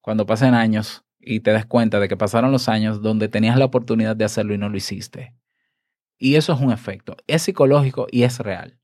cuando 0.00 0.26
pasen 0.26 0.54
años 0.54 1.04
y 1.26 1.40
te 1.40 1.52
des 1.52 1.66
cuenta 1.66 2.00
de 2.00 2.08
que 2.08 2.16
pasaron 2.16 2.52
los 2.52 2.68
años 2.68 3.02
donde 3.02 3.28
tenías 3.28 3.56
la 3.58 3.64
oportunidad 3.66 4.16
de 4.16 4.24
hacerlo 4.24 4.54
y 4.54 4.58
no 4.58 4.68
lo 4.68 4.76
hiciste. 4.76 5.34
Y 6.18 6.36
eso 6.36 6.52
es 6.52 6.60
un 6.60 6.72
efecto, 6.72 7.16
es 7.26 7.42
psicológico 7.42 8.06
y 8.10 8.22
es 8.22 8.38
real. 8.38 8.78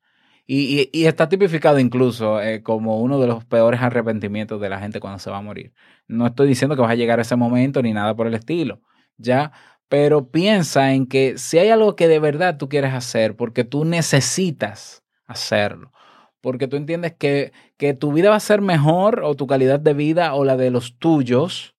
Y, 0.46 0.80
y- 0.80 1.02
y 1.02 1.06
está 1.06 1.28
tipificado 1.28 1.78
incluso 1.78 2.40
eh, 2.40 2.62
como 2.62 3.00
uno 3.00 3.20
de 3.20 3.28
los 3.28 3.44
peores 3.44 3.80
arrepentimientos 3.82 4.60
de 4.60 4.68
la 4.68 4.80
gente 4.80 5.00
cuando 5.00 5.18
se 5.20 5.30
va 5.30 5.38
a 5.38 5.42
morir. 5.42 5.72
No 6.08 6.26
estoy 6.26 6.48
diciendo 6.48 6.74
que 6.74 6.82
vas 6.82 6.90
a 6.90 6.96
llegar 6.96 7.18
a 7.20 7.22
ese 7.22 7.36
momento 7.36 7.82
ni 7.82 7.92
nada 7.92 8.16
por 8.16 8.26
el 8.26 8.34
estilo, 8.34 8.80
¿ya? 9.16 9.52
Pero 9.88 10.30
piensa 10.30 10.92
en 10.92 11.06
que 11.06 11.38
si 11.38 11.58
hay 11.58 11.68
algo 11.70 11.94
que 11.96 12.08
de 12.08 12.18
verdad 12.18 12.56
tú 12.58 12.68
quieres 12.68 12.94
hacer, 12.94 13.36
porque 13.36 13.64
tú 13.64 13.84
necesitas 13.84 15.04
hacerlo, 15.26 15.92
porque 16.40 16.66
tú 16.68 16.76
entiendes 16.76 17.14
que, 17.16 17.52
que 17.76 17.94
tu 17.94 18.12
vida 18.12 18.30
va 18.30 18.36
a 18.36 18.40
ser 18.40 18.60
mejor 18.60 19.22
o 19.24 19.34
tu 19.36 19.46
calidad 19.46 19.78
de 19.80 19.94
vida 19.94 20.34
o 20.34 20.44
la 20.44 20.56
de 20.56 20.70
los 20.70 20.98
tuyos, 20.98 21.74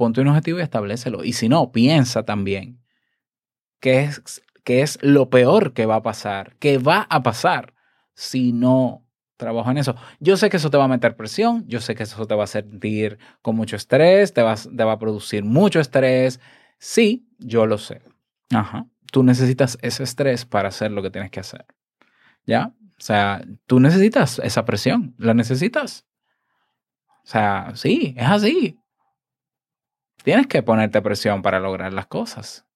ponte 0.00 0.22
un 0.22 0.28
objetivo 0.28 0.58
y 0.58 0.62
establecelo. 0.62 1.24
Y 1.24 1.34
si 1.34 1.50
no, 1.50 1.72
piensa 1.72 2.22
también 2.22 2.80
que 3.80 4.04
es, 4.04 4.42
que 4.64 4.80
es 4.80 4.98
lo 5.02 5.28
peor 5.28 5.74
que 5.74 5.84
va 5.84 5.96
a 5.96 6.02
pasar, 6.02 6.56
que 6.56 6.78
va 6.78 7.06
a 7.10 7.22
pasar 7.22 7.74
si 8.14 8.54
no 8.54 9.06
trabajo 9.36 9.70
en 9.70 9.76
eso. 9.76 9.94
Yo 10.18 10.38
sé 10.38 10.48
que 10.48 10.56
eso 10.56 10.70
te 10.70 10.78
va 10.78 10.84
a 10.84 10.88
meter 10.88 11.16
presión, 11.16 11.66
yo 11.68 11.82
sé 11.82 11.94
que 11.94 12.04
eso 12.04 12.26
te 12.26 12.34
va 12.34 12.44
a 12.44 12.46
sentir 12.46 13.18
con 13.42 13.56
mucho 13.56 13.76
estrés, 13.76 14.32
te 14.32 14.40
va, 14.40 14.54
te 14.54 14.84
va 14.84 14.92
a 14.92 14.98
producir 14.98 15.44
mucho 15.44 15.80
estrés. 15.80 16.40
Sí, 16.78 17.28
yo 17.38 17.66
lo 17.66 17.76
sé. 17.76 18.00
Ajá. 18.54 18.86
Tú 19.12 19.22
necesitas 19.22 19.76
ese 19.82 20.02
estrés 20.02 20.46
para 20.46 20.70
hacer 20.70 20.92
lo 20.92 21.02
que 21.02 21.10
tienes 21.10 21.30
que 21.30 21.40
hacer. 21.40 21.66
¿Ya? 22.46 22.72
O 22.96 23.02
sea, 23.02 23.42
tú 23.66 23.80
necesitas 23.80 24.38
esa 24.38 24.64
presión, 24.64 25.14
la 25.18 25.34
necesitas. 25.34 26.06
O 27.22 27.26
sea, 27.26 27.72
sí, 27.74 28.14
es 28.16 28.26
así. 28.26 28.79
Tienes 30.22 30.46
que 30.46 30.62
ponerte 30.62 31.00
presión 31.02 31.42
para 31.42 31.60
lograr 31.60 31.92
las 31.92 32.06
cosas. 32.06 32.66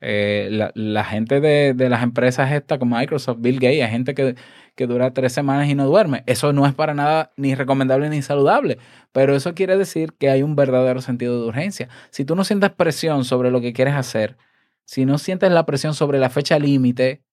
Eh, 0.00 0.70
la, 0.74 1.04
gente 1.04 1.40
de, 1.40 1.74
las 1.88 2.02
empresas 2.04 2.52
estas 2.52 2.78
como 2.78 2.96
Microsoft, 2.96 3.38
Bill 3.40 3.56
Gates, 3.56 3.82
hay 3.82 3.90
gente 3.90 4.14
que, 4.14 4.36
que 4.76 4.86
dura 4.86 5.12
tres 5.12 5.32
semanas 5.32 5.68
y 5.68 5.74
no 5.74 5.86
duerme. 5.86 6.22
Eso 6.26 6.52
no 6.52 6.66
es 6.66 6.74
para 6.74 6.94
nada 6.94 7.32
ni 7.36 7.54
recomendable 7.54 8.08
ni 8.08 8.22
saludable, 8.22 8.78
pero 9.12 9.34
eso 9.34 9.54
quiere 9.54 9.76
decir 9.76 10.12
que 10.12 10.30
hay 10.30 10.42
un 10.42 10.54
verdadero 10.54 11.00
sentido 11.00 11.40
de 11.40 11.48
urgencia. 11.48 11.88
Si 12.10 12.24
tú 12.24 12.36
no 12.36 12.44
sientes 12.44 12.70
presión 12.70 13.24
sobre 13.24 13.50
lo 13.50 13.60
que 13.60 13.72
quieres 13.72 13.94
hacer, 13.94 14.36
si 14.84 15.04
no 15.04 15.18
sientes 15.18 15.50
la 15.50 15.66
presión 15.66 15.94
sobre 15.94 16.18
la 16.18 16.30
fecha 16.30 16.58
límite 16.58 17.24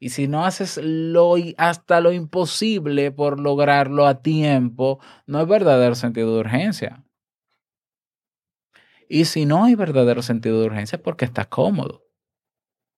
y 0.00 0.10
si 0.10 0.26
no 0.28 0.44
haces 0.46 0.80
lo 0.82 1.34
hasta 1.58 2.00
lo 2.00 2.12
imposible 2.12 3.12
por 3.12 3.38
lograrlo 3.38 4.06
a 4.06 4.22
tiempo, 4.22 4.98
no 5.26 5.38
hay 5.38 5.46
verdadero 5.46 5.94
sentido 5.94 6.34
de 6.34 6.40
urgencia. 6.40 7.03
Y 9.08 9.26
si 9.26 9.46
no 9.46 9.64
hay 9.64 9.74
verdadero 9.74 10.22
sentido 10.22 10.60
de 10.60 10.66
urgencia 10.66 10.96
es 10.96 11.02
porque 11.02 11.24
estás 11.24 11.46
cómodo. 11.46 12.04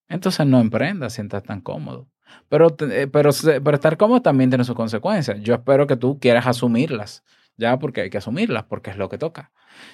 Entonces 0.09 0.45
no 0.45 0.59
emprendas 0.59 1.13
si 1.13 1.21
estás 1.21 1.43
tan 1.43 1.61
cómodo. 1.61 2.07
Pero, 2.49 2.75
eh, 2.79 3.07
pero, 3.07 3.31
pero 3.63 3.75
estar 3.75 3.97
cómodo 3.97 4.21
también 4.21 4.49
tiene 4.49 4.63
sus 4.63 4.75
consecuencias. 4.75 5.39
Yo 5.41 5.53
espero 5.55 5.87
que 5.87 5.95
tú 5.95 6.19
quieras 6.19 6.47
asumirlas, 6.47 7.23
ya, 7.57 7.77
porque 7.79 8.01
hay 8.01 8.09
que 8.09 8.17
asumirlas, 8.17 8.63
porque 8.65 8.89
es 8.91 8.97
lo 8.97 9.09
que 9.09 9.17
toca, 9.17 9.51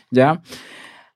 ya. 0.10 0.42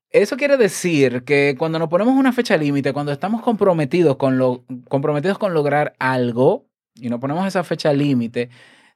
Eso 0.10 0.38
quiere 0.38 0.57
decir 0.57 1.23
que 1.25 1.55
cuando 1.57 1.79
nos 1.79 1.89
ponemos 1.89 2.15
una 2.15 2.31
fecha 2.31 2.55
límite, 2.57 2.93
cuando 2.93 3.12
estamos 3.12 3.41
comprometidos 3.41 4.15
con, 4.15 4.38
lo, 4.38 4.63
comprometidos 4.88 5.38
con 5.38 5.53
lograr 5.53 5.95
algo 5.99 6.65
y 6.95 7.10
nos 7.10 7.19
ponemos 7.19 7.45
esa 7.45 7.63
fecha 7.63 7.91
límite, 7.93 8.49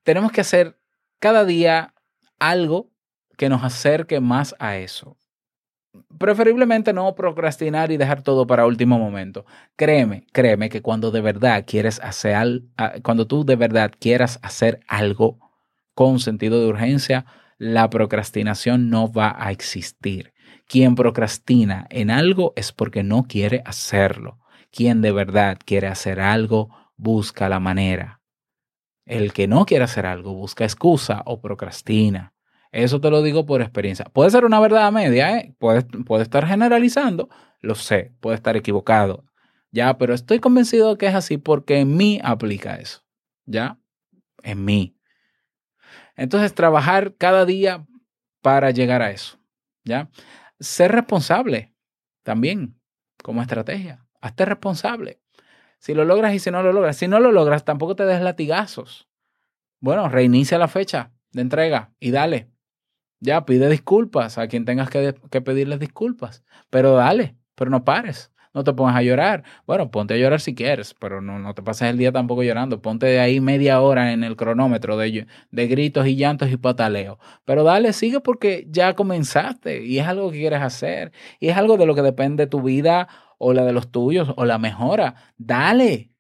tenemos 0.04 0.32
que 0.32 0.42
hacer 0.42 0.80
cada 1.20 1.44
día 1.46 1.94
algo 2.40 2.90
que 3.38 3.50
nos 3.50 3.64
acerque 3.64 4.20
más 4.20 4.56
a 4.58 4.78
eso. 4.78 5.18
Preferiblemente 6.18 6.94
no 6.94 7.16
procrastinar 7.16 7.92
y 7.92 7.98
dejar 7.98 8.22
todo 8.22 8.48
para 8.48 8.66
último 8.66 8.98
momento. 8.98 9.46
Créeme, 9.76 10.26
créeme 10.32 10.70
que 10.70 10.82
cuando 10.82 11.12
de 11.12 11.20
verdad 11.20 11.66
quieres 11.68 12.00
hacer 12.02 12.62
cuando 13.04 13.28
tú 13.28 13.44
de 13.44 13.56
verdad 13.56 13.92
quieras 14.00 14.40
hacer 14.42 14.80
algo 14.88 15.40
con 15.94 16.20
sentido 16.20 16.62
de 16.62 16.68
urgencia, 16.68 17.26
la 17.58 17.90
procrastinación 17.90 18.90
no 18.90 19.12
va 19.12 19.36
a 19.38 19.52
existir. 19.52 20.34
Quien 20.66 20.96
procrastina 20.96 21.88
en 21.90 22.10
algo 22.10 22.54
es 22.56 22.72
porque 22.72 23.04
no 23.04 23.24
quiere 23.24 23.62
hacerlo. 23.66 24.40
Quien 24.72 25.02
de 25.02 25.12
verdad 25.12 25.58
quiere 25.64 25.88
hacer 25.88 26.22
algo 26.22 26.70
busca 26.96 27.50
la 27.50 27.60
manera. 27.60 28.22
El 29.06 29.34
que 29.34 29.48
no 29.48 29.66
quiere 29.66 29.84
hacer 29.84 30.06
algo 30.06 30.34
busca 30.34 30.64
excusa 30.64 31.22
o 31.26 31.42
procrastina. 31.42 32.34
Eso 32.72 33.02
te 33.02 33.10
lo 33.10 33.22
digo 33.22 33.46
por 33.46 33.62
experiencia. 33.62 34.06
Puede 34.06 34.32
ser 34.32 34.46
una 34.46 34.60
verdad 34.60 34.92
media, 34.92 35.38
¿eh? 35.38 35.56
Puede, 35.60 35.84
puede 35.84 36.24
estar 36.24 36.48
generalizando, 36.48 37.30
lo 37.60 37.76
sé, 37.76 38.14
puede 38.20 38.36
estar 38.36 38.56
equivocado. 38.56 39.26
Ya, 39.72 39.98
pero 39.98 40.14
estoy 40.14 40.40
convencido 40.40 40.98
que 40.98 41.08
es 41.08 41.16
así 41.16 41.38
porque 41.38 41.80
en 41.80 41.96
mí 41.96 42.20
aplica 42.24 42.76
eso. 42.76 43.04
¿Ya? 43.46 43.80
En 44.44 44.66
mí. 44.66 44.98
Entonces, 46.16 46.54
trabajar 46.54 47.16
cada 47.18 47.46
día 47.46 47.86
para 48.42 48.72
llegar 48.72 49.02
a 49.02 49.12
eso. 49.12 49.40
¿Ya? 49.84 50.10
Ser 50.60 50.92
responsable 50.92 51.74
también 52.24 52.80
como 53.24 53.42
estrategia. 53.42 54.06
Hazte 54.20 54.46
responsable. 54.46 55.22
Si 55.80 55.94
lo 55.94 56.06
logras 56.06 56.34
y 56.34 56.40
si 56.40 56.52
no 56.52 56.62
lo 56.62 56.74
logras. 56.74 56.98
Si 56.98 57.08
no 57.08 57.20
lo 57.20 57.32
logras, 57.32 57.66
tampoco 57.66 57.96
te 57.96 58.06
des 58.06 58.22
latigazos. 58.22 59.10
Bueno, 59.80 60.08
reinicia 60.10 60.60
la 60.60 60.68
fecha 60.68 61.12
de 61.32 61.42
entrega 61.42 61.94
y 62.00 62.12
dale. 62.12 62.52
Ya, 63.22 63.46
pide 63.46 63.70
disculpas 63.70 64.38
a 64.38 64.48
quien 64.48 64.66
tengas 64.66 64.90
que, 64.90 65.16
que 65.30 65.42
pedirles 65.42 65.80
disculpas. 65.80 66.44
Pero 66.70 66.94
dale, 66.96 67.36
pero 67.56 67.70
no 67.72 67.86
pares. 67.86 68.32
No 68.54 68.64
te 68.66 68.74
pongas 68.74 68.96
a 68.96 69.02
llorar. 69.02 69.44
Bueno, 69.66 69.92
ponte 69.92 70.14
a 70.14 70.18
llorar 70.18 70.42
si 70.42 70.54
quieres, 70.54 70.94
pero 70.94 71.22
no, 71.22 71.40
no 71.40 71.54
te 71.54 71.62
pases 71.64 71.90
el 71.90 71.98
día 71.98 72.12
tampoco 72.12 72.44
llorando. 72.44 72.82
Ponte 72.82 73.06
de 73.06 73.20
ahí 73.20 73.40
media 73.40 73.80
hora 73.82 74.12
en 74.12 74.24
el 74.26 74.36
cronómetro 74.36 74.98
de, 74.98 75.28
de 75.52 75.68
gritos 75.68 76.06
y 76.08 76.16
llantos 76.18 76.52
y 76.52 76.58
pataleo. 76.58 77.18
Pero 77.46 77.64
dale, 77.64 77.94
sigue 77.94 78.20
porque 78.20 78.68
ya 78.70 78.94
comenzaste 78.96 79.86
y 79.86 80.00
es 80.00 80.08
algo 80.08 80.32
que 80.32 80.40
quieres 80.40 80.62
hacer. 80.62 81.14
Y 81.40 81.48
es 81.50 81.58
algo 81.58 81.78
de 81.78 81.86
lo 81.86 81.96
que 81.96 82.02
depende 82.02 82.48
tu 82.48 82.62
vida 82.62 83.08
o 83.38 83.54
la 83.54 83.64
de 83.66 83.72
los 83.74 83.90
tuyos 83.92 84.34
o 84.36 84.46
la 84.46 84.58
mejora. 84.58 85.16
Dale. 85.38 86.11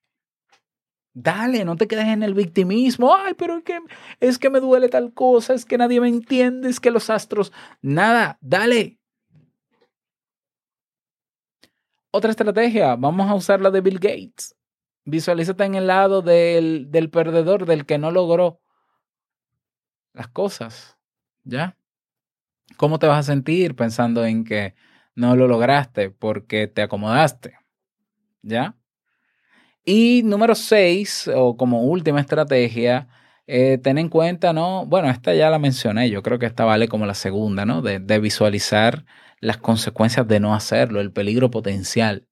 Dale, 1.13 1.65
no 1.65 1.75
te 1.75 1.87
quedes 1.87 2.07
en 2.07 2.23
el 2.23 2.33
victimismo. 2.33 3.15
Ay, 3.15 3.33
pero 3.33 3.57
es 3.57 3.63
que, 3.63 3.79
es 4.19 4.37
que 4.39 4.49
me 4.49 4.59
duele 4.59 4.87
tal 4.89 5.13
cosa, 5.13 5.53
es 5.53 5.65
que 5.65 5.77
nadie 5.77 5.99
me 5.99 6.07
entiende, 6.07 6.69
es 6.69 6.79
que 6.79 6.91
los 6.91 7.09
astros. 7.09 7.51
Nada, 7.81 8.37
dale. 8.41 8.97
Otra 12.11 12.31
estrategia, 12.31 12.95
vamos 12.95 13.29
a 13.29 13.35
usar 13.35 13.61
la 13.61 13.71
de 13.71 13.81
Bill 13.81 13.99
Gates. 13.99 14.55
Visualízate 15.05 15.63
en 15.65 15.75
el 15.75 15.87
lado 15.87 16.21
del, 16.21 16.91
del 16.91 17.09
perdedor, 17.09 17.65
del 17.65 17.85
que 17.85 17.97
no 17.97 18.11
logró 18.11 18.61
las 20.13 20.27
cosas. 20.27 20.97
¿Ya? 21.43 21.77
¿Cómo 22.77 22.99
te 22.99 23.07
vas 23.07 23.19
a 23.19 23.31
sentir 23.31 23.75
pensando 23.75 24.25
en 24.25 24.43
que 24.43 24.75
no 25.15 25.35
lo 25.35 25.47
lograste 25.47 26.09
porque 26.09 26.67
te 26.67 26.81
acomodaste? 26.81 27.57
¿Ya? 28.41 28.77
Y 29.83 30.21
número 30.23 30.55
seis, 30.55 31.29
o 31.33 31.57
como 31.57 31.83
última 31.83 32.19
estrategia, 32.19 33.07
eh, 33.47 33.79
ten 33.79 33.97
en 33.97 34.09
cuenta, 34.09 34.53
¿no? 34.53 34.85
Bueno, 34.85 35.09
esta 35.09 35.33
ya 35.33 35.49
la 35.49 35.59
mencioné, 35.59 36.09
yo 36.09 36.21
creo 36.21 36.39
que 36.39 36.45
esta 36.45 36.65
vale 36.65 36.87
como 36.87 37.05
la 37.05 37.15
segunda, 37.15 37.65
¿no? 37.65 37.81
De, 37.81 38.19
visualizar 38.19 39.05
las 39.39 39.57
consecuencias 39.57 40.27
de 40.27 40.39
no 40.39 40.53
hacerlo, 40.53 41.01
el 41.01 41.11
peligro 41.11 41.49
potencial. 41.49 42.27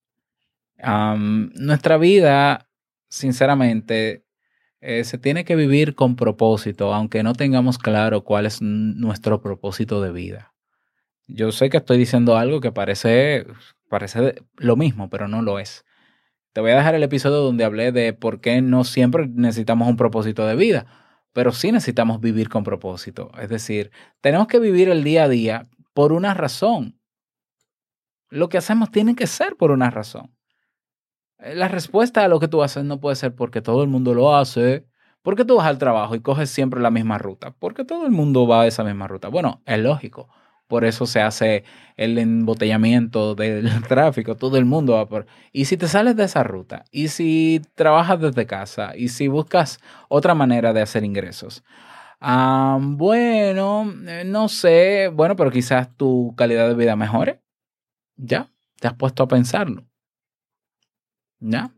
Nuestra 0.78 1.98
vida, 1.98 2.70
sinceramente, 3.10 4.24
eh, 4.82 5.04
se 5.04 5.18
tiene 5.18 5.44
que 5.44 5.56
vivir 5.56 5.96
con 5.96 6.16
propósito, 6.16 6.94
aunque 6.94 7.24
no 7.24 7.34
tengamos 7.34 7.78
claro 7.78 8.24
cuál 8.24 8.46
es 8.46 8.62
nuestro 8.62 9.42
propósito 9.42 10.02
de 10.02 10.12
vida. 10.12 10.54
Yo 11.28 11.52
sé 11.52 11.70
que 11.70 11.78
estoy 11.78 11.98
diciendo 11.98 12.38
algo 12.38 12.62
que 12.62 12.72
parece, 12.72 13.46
parece 13.90 14.36
lo 14.58 14.76
mismo, 14.78 15.10
pero 15.10 15.28
no 15.28 15.42
lo 15.42 15.60
es. 15.60 15.86
Te 16.60 16.62
voy 16.62 16.72
a 16.72 16.76
dejar 16.76 16.94
el 16.94 17.04
episodio 17.04 17.38
donde 17.38 17.64
hablé 17.64 17.94
de 17.94 18.12
por 18.12 18.42
qué 18.42 18.62
no 18.62 18.84
siempre 18.84 19.30
necesitamos 19.30 19.88
un 19.88 19.96
propósito 19.96 20.46
de 20.46 20.58
vida, 20.58 20.88
pero 21.32 21.54
sí 21.54 21.72
necesitamos 21.72 22.20
vivir 22.20 22.50
con 22.50 22.66
propósito. 22.66 23.32
Es 23.40 23.48
decir, 23.48 23.92
tenemos 24.20 24.48
que 24.48 24.60
vivir 24.60 24.90
el 24.90 25.06
día 25.06 25.24
a 25.24 25.30
día 25.30 25.70
por 25.94 26.12
una 26.12 26.34
razón. 26.34 27.00
Lo 28.28 28.50
que 28.50 28.58
hacemos 28.58 28.92
tiene 28.92 29.16
que 29.16 29.26
ser 29.26 29.56
por 29.56 29.72
una 29.72 29.90
razón. 29.90 30.36
La 31.38 31.70
respuesta 31.70 32.26
a 32.26 32.28
lo 32.28 32.42
que 32.42 32.50
tú 32.50 32.62
haces 32.62 32.84
no 32.84 33.00
puede 33.00 33.16
ser 33.16 33.36
porque 33.36 33.62
todo 33.62 33.82
el 33.82 33.88
mundo 33.88 34.14
lo 34.14 34.36
hace, 34.36 34.86
¿Por 35.22 35.36
qué 35.36 35.46
tú 35.46 35.56
vas 35.58 35.68
al 35.68 35.78
trabajo 35.78 36.16
y 36.16 36.22
coges 36.22 36.50
siempre 36.50 36.82
la 36.82 36.92
misma 36.92 37.18
ruta? 37.18 37.52
Porque 37.52 37.86
todo 37.86 38.06
el 38.06 38.12
mundo 38.12 38.48
va 38.48 38.64
a 38.64 38.68
esa 38.68 38.84
misma 38.84 39.08
ruta. 39.08 39.30
Bueno, 39.30 39.62
es 39.66 39.80
lógico. 39.80 40.28
Por 40.70 40.86
eso 40.86 41.08
se 41.08 41.20
hace 41.20 41.64
el 41.98 42.20
embotellamiento 42.20 43.34
del 43.34 43.82
tráfico. 43.88 44.36
Todo 44.38 44.58
el 44.58 44.66
mundo 44.66 44.94
va 44.94 45.10
por... 45.10 45.26
Y 45.52 45.66
si 45.66 45.78
te 45.78 45.88
sales 45.88 46.16
de 46.16 46.26
esa 46.26 46.44
ruta, 46.44 46.86
y 46.92 47.08
si 47.08 47.60
trabajas 47.74 48.22
desde 48.22 48.46
casa, 48.46 48.96
y 48.96 49.08
si 49.10 49.28
buscas 49.28 49.80
otra 50.10 50.36
manera 50.36 50.72
de 50.72 50.84
hacer 50.84 51.04
ingresos. 51.04 51.64
Bueno, 52.22 53.92
eh, 54.08 54.24
no 54.26 54.48
sé. 54.48 55.10
Bueno, 55.12 55.36
pero 55.36 55.50
quizás 55.50 55.90
tu 55.98 56.36
calidad 56.38 56.68
de 56.68 56.76
vida 56.76 56.96
mejore. 56.96 57.42
Ya, 58.16 58.52
te 58.80 58.88
has 58.88 58.94
puesto 58.94 59.24
a 59.24 59.28
pensarlo. 59.28 59.88
Ya, 61.40 61.72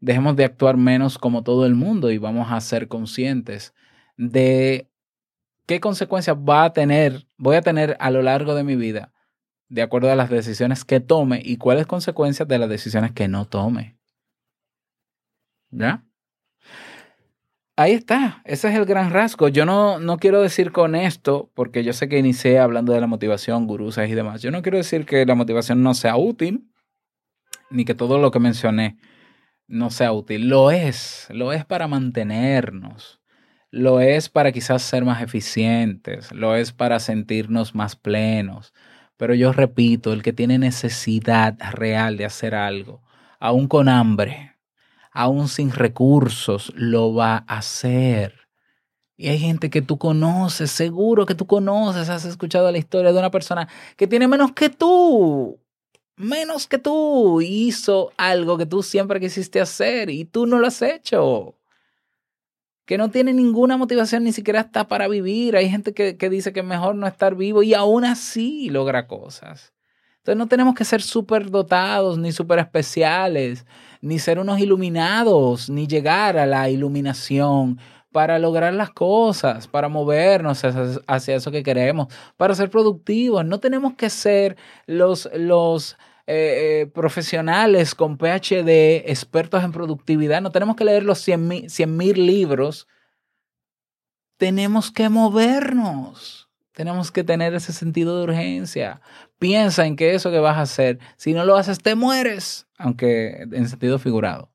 dejemos 0.00 0.34
de 0.34 0.44
actuar 0.44 0.76
menos 0.76 1.18
como 1.18 1.44
todo 1.44 1.66
el 1.66 1.76
mundo 1.76 2.10
y 2.10 2.18
vamos 2.18 2.50
a 2.50 2.60
ser 2.60 2.88
conscientes 2.88 3.74
de 4.16 4.90
qué 5.68 5.80
consecuencias 5.80 6.34
va 6.36 6.64
a 6.64 6.72
tener, 6.72 7.26
voy 7.36 7.56
a 7.56 7.62
tener 7.62 7.96
a 8.00 8.10
lo 8.10 8.22
largo 8.22 8.54
de 8.54 8.64
mi 8.64 8.74
vida, 8.74 9.12
de 9.68 9.82
acuerdo 9.82 10.10
a 10.10 10.16
las 10.16 10.30
decisiones 10.30 10.86
que 10.86 10.98
tome 10.98 11.42
y 11.44 11.58
cuáles 11.58 11.86
consecuencias 11.86 12.48
de 12.48 12.58
las 12.58 12.70
decisiones 12.70 13.12
que 13.12 13.28
no 13.28 13.44
tome. 13.44 13.98
¿Ya? 15.70 16.02
Ahí 17.76 17.92
está, 17.92 18.40
ese 18.46 18.70
es 18.70 18.74
el 18.76 18.86
gran 18.86 19.10
rasgo. 19.12 19.48
Yo 19.48 19.66
no, 19.66 20.00
no 20.00 20.16
quiero 20.16 20.40
decir 20.40 20.72
con 20.72 20.94
esto, 20.94 21.50
porque 21.54 21.84
yo 21.84 21.92
sé 21.92 22.08
que 22.08 22.18
inicié 22.18 22.58
hablando 22.58 22.94
de 22.94 23.02
la 23.02 23.06
motivación, 23.06 23.66
gurusas 23.66 24.08
y 24.08 24.14
demás. 24.14 24.40
Yo 24.40 24.50
no 24.50 24.62
quiero 24.62 24.78
decir 24.78 25.04
que 25.04 25.26
la 25.26 25.34
motivación 25.34 25.82
no 25.82 25.92
sea 25.92 26.16
útil, 26.16 26.66
ni 27.70 27.84
que 27.84 27.94
todo 27.94 28.18
lo 28.18 28.30
que 28.30 28.40
mencioné 28.40 28.96
no 29.66 29.90
sea 29.90 30.12
útil. 30.12 30.48
Lo 30.48 30.70
es, 30.70 31.28
lo 31.30 31.52
es 31.52 31.66
para 31.66 31.88
mantenernos, 31.88 33.20
lo 33.70 34.00
es 34.00 34.28
para 34.28 34.52
quizás 34.52 34.82
ser 34.82 35.04
más 35.04 35.22
eficientes, 35.22 36.32
lo 36.32 36.56
es 36.56 36.72
para 36.72 37.00
sentirnos 37.00 37.74
más 37.74 37.96
plenos. 37.96 38.72
Pero 39.16 39.34
yo 39.34 39.52
repito, 39.52 40.12
el 40.12 40.22
que 40.22 40.32
tiene 40.32 40.58
necesidad 40.58 41.58
real 41.72 42.16
de 42.16 42.24
hacer 42.24 42.54
algo, 42.54 43.02
aún 43.40 43.68
con 43.68 43.88
hambre, 43.88 44.56
aún 45.12 45.48
sin 45.48 45.72
recursos, 45.72 46.72
lo 46.76 47.14
va 47.14 47.44
a 47.46 47.58
hacer. 47.58 48.48
Y 49.16 49.28
hay 49.28 49.38
gente 49.38 49.70
que 49.70 49.82
tú 49.82 49.98
conoces, 49.98 50.70
seguro 50.70 51.26
que 51.26 51.34
tú 51.34 51.46
conoces, 51.46 52.08
has 52.08 52.24
escuchado 52.24 52.70
la 52.70 52.78
historia 52.78 53.12
de 53.12 53.18
una 53.18 53.30
persona 53.32 53.68
que 53.96 54.06
tiene 54.06 54.28
menos 54.28 54.52
que 54.52 54.70
tú, 54.70 55.58
menos 56.16 56.68
que 56.68 56.78
tú, 56.78 57.40
hizo 57.40 58.12
algo 58.16 58.56
que 58.56 58.66
tú 58.66 58.82
siempre 58.82 59.18
quisiste 59.20 59.60
hacer 59.60 60.10
y 60.10 60.24
tú 60.24 60.46
no 60.46 60.58
lo 60.60 60.68
has 60.68 60.82
hecho. 60.82 61.57
Que 62.88 62.96
no 62.96 63.10
tiene 63.10 63.34
ninguna 63.34 63.76
motivación 63.76 64.24
ni 64.24 64.32
siquiera 64.32 64.60
hasta 64.60 64.88
para 64.88 65.08
vivir. 65.08 65.56
Hay 65.56 65.68
gente 65.68 65.92
que, 65.92 66.16
que 66.16 66.30
dice 66.30 66.54
que 66.54 66.60
es 66.60 66.66
mejor 66.66 66.94
no 66.94 67.06
estar 67.06 67.34
vivo 67.34 67.62
y 67.62 67.74
aún 67.74 68.06
así 68.06 68.70
logra 68.70 69.06
cosas. 69.06 69.74
Entonces 70.28 70.38
no 70.38 70.46
tenemos 70.46 70.74
que 70.74 70.86
ser 70.86 71.02
súper 71.02 71.50
dotados, 71.50 72.16
ni 72.16 72.32
súper 72.32 72.60
especiales, 72.60 73.66
ni 74.00 74.18
ser 74.18 74.38
unos 74.38 74.58
iluminados, 74.58 75.68
ni 75.68 75.86
llegar 75.86 76.38
a 76.38 76.46
la 76.46 76.70
iluminación 76.70 77.78
para 78.10 78.38
lograr 78.38 78.72
las 78.72 78.90
cosas, 78.90 79.68
para 79.68 79.90
movernos 79.90 80.64
hacia, 80.64 81.02
hacia 81.06 81.36
eso 81.36 81.50
que 81.50 81.62
queremos, 81.62 82.08
para 82.38 82.54
ser 82.54 82.70
productivos. 82.70 83.44
No 83.44 83.60
tenemos 83.60 83.96
que 83.96 84.08
ser 84.08 84.56
los, 84.86 85.28
los 85.34 85.98
eh, 86.30 86.82
eh, 86.82 86.86
profesionales 86.86 87.94
con 87.94 88.18
PhD, 88.18 89.10
expertos 89.10 89.64
en 89.64 89.72
productividad. 89.72 90.42
No 90.42 90.52
tenemos 90.52 90.76
que 90.76 90.84
leer 90.84 91.02
los 91.02 91.20
100 91.20 91.96
mil 91.96 92.26
libros. 92.26 92.86
Tenemos 94.36 94.90
que 94.92 95.08
movernos. 95.08 96.50
Tenemos 96.72 97.10
que 97.10 97.24
tener 97.24 97.54
ese 97.54 97.72
sentido 97.72 98.18
de 98.18 98.24
urgencia. 98.24 99.00
Piensa 99.38 99.86
en 99.86 99.96
que 99.96 100.14
eso 100.14 100.30
que 100.30 100.38
vas 100.38 100.58
a 100.58 100.60
hacer, 100.60 100.98
si 101.16 101.32
no 101.32 101.46
lo 101.46 101.56
haces, 101.56 101.78
te 101.78 101.94
mueres, 101.94 102.66
aunque 102.76 103.46
en 103.50 103.66
sentido 103.66 103.98
figurado. 103.98 104.52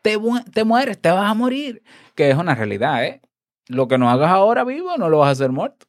Te, 0.00 0.18
te 0.54 0.64
mueres, 0.64 0.98
te 0.98 1.10
vas 1.10 1.30
a 1.30 1.34
morir, 1.34 1.82
que 2.14 2.30
es 2.30 2.36
una 2.38 2.54
realidad, 2.54 3.04
¿eh? 3.04 3.20
Lo 3.66 3.86
que 3.86 3.98
no 3.98 4.08
hagas 4.08 4.30
ahora 4.30 4.64
vivo, 4.64 4.96
no 4.96 5.10
lo 5.10 5.18
vas 5.18 5.28
a 5.28 5.32
hacer 5.32 5.52
muerto. 5.52 5.84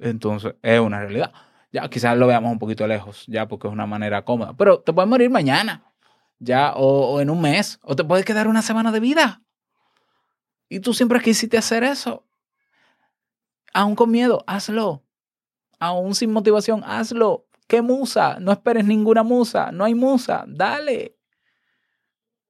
Entonces, 0.00 0.56
es 0.62 0.80
una 0.80 0.98
realidad. 0.98 1.32
Ya 1.76 1.90
quizás 1.90 2.16
lo 2.16 2.26
veamos 2.26 2.50
un 2.50 2.58
poquito 2.58 2.86
lejos, 2.86 3.26
ya 3.26 3.46
porque 3.48 3.66
es 3.68 3.72
una 3.74 3.84
manera 3.84 4.24
cómoda. 4.24 4.54
Pero 4.56 4.80
te 4.80 4.94
puedes 4.94 5.10
morir 5.10 5.28
mañana, 5.28 5.84
ya, 6.38 6.72
o, 6.74 7.20
en 7.20 7.28
un 7.28 7.42
mes, 7.42 7.78
o 7.82 7.94
te 7.94 8.02
puede 8.02 8.24
quedar 8.24 8.48
una 8.48 8.62
semana 8.62 8.92
de 8.92 9.00
vida. 9.00 9.42
Y 10.70 10.80
tú 10.80 10.94
siempre 10.94 11.20
quisiste 11.20 11.58
hacer 11.58 11.84
eso. 11.84 12.24
Aún 13.74 13.94
con 13.94 14.10
miedo, 14.10 14.42
hazlo. 14.46 15.04
Aún 15.78 16.14
sin 16.14 16.32
motivación, 16.32 16.82
hazlo. 16.82 17.46
¿Qué 17.68 17.82
musa? 17.82 18.38
No 18.40 18.52
esperes 18.52 18.86
ninguna 18.86 19.22
musa. 19.22 19.70
No 19.70 19.84
hay 19.84 19.94
musa. 19.94 20.46
Dale. 20.48 21.18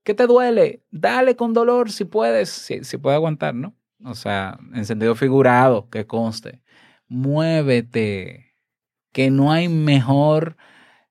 ¿Qué 0.04 0.14
te 0.14 0.28
duele? 0.28 0.84
Dale 0.92 1.34
con 1.34 1.52
dolor 1.52 1.90
si 1.90 2.04
puedes, 2.04 2.48
si, 2.48 2.84
si 2.84 2.96
puedes 2.96 3.16
aguantar, 3.16 3.56
¿no? 3.56 3.74
O 4.04 4.14
sea, 4.14 4.56
en 4.72 4.84
sentido 4.84 5.16
figurado, 5.16 5.90
que 5.90 6.06
conste. 6.06 6.62
Muévete. 7.08 8.45
Que 9.16 9.30
no 9.30 9.50
hay 9.50 9.70
mejor 9.70 10.58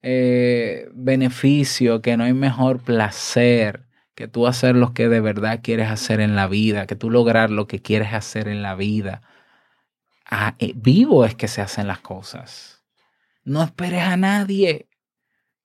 eh, 0.04 0.90
beneficio, 0.94 2.04
que 2.04 2.18
no 2.18 2.24
hay 2.26 2.34
mejor 2.34 2.84
placer 2.84 3.88
que 4.14 4.28
tú 4.28 4.46
hacer 4.46 4.76
lo 4.76 4.94
que 4.94 5.10
de 5.10 5.22
verdad 5.22 5.62
quieres 5.64 5.90
hacer 5.90 6.20
en 6.20 6.36
la 6.36 6.48
vida, 6.48 6.86
que 6.86 6.96
tú 6.96 7.10
lograr 7.10 7.50
lo 7.50 7.66
que 7.66 7.82
quieres 7.82 8.14
hacer 8.14 8.48
en 8.48 8.62
la 8.62 8.76
vida. 8.76 9.24
Ah, 10.30 10.54
eh, 10.60 10.74
vivo 10.76 11.26
es 11.26 11.34
que 11.34 11.48
se 11.48 11.64
hacen 11.64 11.88
las 11.88 11.98
cosas. 12.02 12.84
No 13.44 13.64
esperes 13.64 14.04
a 14.04 14.18
nadie. 14.18 14.88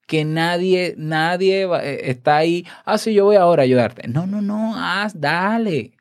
Que 0.07 0.25
nadie, 0.25 0.95
nadie 0.97 1.65
eh, 1.65 2.11
está 2.11 2.39
ahí. 2.39 2.67
Ah, 2.87 2.97
sí, 2.97 3.13
yo 3.13 3.27
voy 3.27 3.37
ahora 3.37 3.65
a 3.65 3.65
ayudarte. 3.65 4.09
No, 4.09 4.27
no, 4.27 4.41
no, 4.41 4.75
haz, 4.79 5.21
dale. 5.21 5.93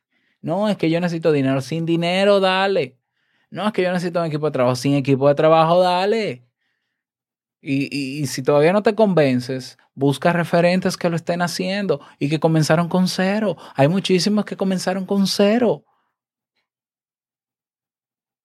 No, 0.41 0.69
es 0.69 0.78
que 0.78 0.89
yo 0.89 1.02
necesito 1.02 1.34
dinero. 1.34 1.60
Sin 1.60 1.86
dinero, 1.86 2.39
dale. 2.39 2.99
No, 3.52 3.66
es 3.68 3.74
que 3.74 3.82
yo 3.82 3.92
necesito 3.92 4.20
un 4.20 4.28
equipo 4.28 4.46
de 4.46 4.52
trabajo. 4.52 4.76
Sin 4.76 4.94
equipo 4.96 5.28
de 5.28 5.36
trabajo, 5.36 5.80
dale. 5.82 6.46
Y, 7.62 7.90
y- 7.96 8.22
y 8.22 8.28
si 8.28 8.42
todavía 8.44 8.72
no 8.74 8.84
te 8.84 8.96
convences, 8.96 9.78
busca 9.96 10.32
referentes 10.32 10.96
que 10.98 11.10
lo 11.10 11.16
estén 11.16 11.42
haciendo 11.42 12.00
y 12.20 12.30
que 12.30 12.40
comenzaron 12.40 12.88
con 12.88 13.08
cero. 13.08 13.58
Hay 13.76 13.88
muchísimos 13.88 14.46
que 14.46 14.56
comenzaron 14.56 15.06
con 15.06 15.28
cero. 15.28 15.84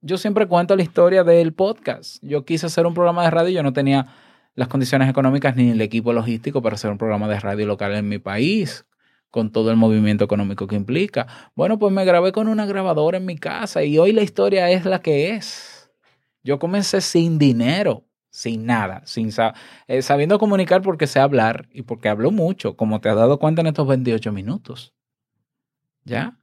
Yo 0.01 0.19
siempre 0.19 0.47
cuento 0.47 0.77
la 0.77 0.83
historia 0.83 1.25
del 1.25 1.55
podcast. 1.55 2.19
Yo 2.23 2.45
quise 2.45 2.67
hacer 2.67 2.87
un 2.87 2.95
programa 2.95 3.25
de 3.25 3.31
radio 3.31 3.51
y 3.51 3.55
yo 3.55 3.62
no 3.62 3.73
tenía 3.73 4.09
las 4.55 4.69
condiciones 4.69 5.09
económicas 5.09 5.57
ni 5.57 5.71
el 5.71 5.81
equipo 5.81 6.12
logístico 6.12 6.61
para 6.62 6.75
hacer 6.75 6.90
un 6.90 6.99
programa 6.99 7.27
de 7.29 7.40
radio 7.40 7.67
local 7.67 7.95
en 7.95 8.09
mi 8.09 8.19
país, 8.19 8.85
con 9.35 9.51
todo 9.51 9.73
el 9.73 9.77
movimiento 9.77 10.25
económico 10.25 10.68
que 10.68 10.77
implica. 10.77 11.27
Bueno, 11.57 11.77
pues 11.77 11.92
me 11.92 12.05
grabé 12.05 12.31
con 12.31 12.47
una 12.47 12.66
grabadora 12.66 13.18
en 13.18 13.27
mi 13.27 13.37
casa 13.37 13.83
y 13.83 13.99
hoy 13.99 14.12
la 14.12 14.23
historia 14.23 14.70
es 14.70 14.85
la 14.85 15.01
que 15.01 15.31
es. 15.31 15.90
Yo 16.44 16.61
comencé 16.61 17.01
sin 17.01 17.37
dinero, 17.37 18.05
sin 18.31 18.64
nada, 18.64 19.03
sin 19.07 19.31
eh, 19.88 20.03
sabiendo 20.03 20.38
comunicar 20.38 20.83
porque 20.83 21.09
sé 21.09 21.18
hablar 21.18 21.68
y 21.73 21.83
porque 21.83 22.09
hablo 22.09 22.31
mucho, 22.31 22.77
como 22.77 23.01
te 23.01 23.09
has 23.09 23.16
dado 23.16 23.40
cuenta 23.40 23.62
en 23.62 23.66
estos 23.66 23.88
28 23.88 24.31
minutos. 24.31 24.94
¿Ya? 26.05 26.38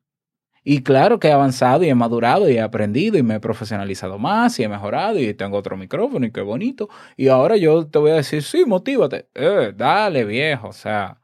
Y 0.62 0.84
claro 0.84 1.18
que 1.18 1.30
he 1.30 1.32
avanzado 1.32 1.86
y 1.86 1.90
he 1.90 1.96
madurado 1.96 2.50
y 2.50 2.58
he 2.58 2.62
aprendido 2.62 3.18
y 3.18 3.24
me 3.24 3.36
he 3.36 3.40
profesionalizado 3.40 4.20
más 4.20 4.60
y 4.60 4.64
he 4.64 4.68
mejorado 4.68 5.18
y 5.18 5.34
tengo 5.34 5.58
otro 5.58 5.78
micrófono 5.78 6.26
y 6.26 6.32
qué 6.34 6.42
bonito. 6.42 6.90
Y 7.16 7.30
ahora 7.30 7.56
yo 7.56 7.88
te 7.88 8.00
voy 8.00 8.12
a 8.12 8.16
decir, 8.16 8.44
sí, 8.44 8.66
motívate. 8.66 9.30
Eh, 9.34 9.72
dale, 9.74 10.26
viejo. 10.26 10.68
O 10.68 10.74
sea, 10.74 11.21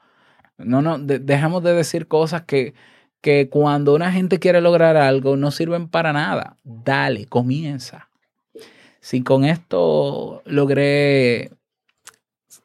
no, 0.57 0.81
no, 0.81 0.97
de- 0.99 1.19
dejamos 1.19 1.63
de 1.63 1.73
decir 1.73 2.07
cosas 2.07 2.43
que, 2.43 2.73
que 3.21 3.49
cuando 3.49 3.95
una 3.95 4.11
gente 4.11 4.39
quiere 4.39 4.61
lograr 4.61 4.97
algo 4.97 5.37
no 5.37 5.51
sirven 5.51 5.87
para 5.87 6.13
nada. 6.13 6.57
Dale, 6.63 7.25
comienza. 7.25 8.09
Si 8.99 9.21
con 9.23 9.45
esto 9.45 10.41
logré 10.45 11.51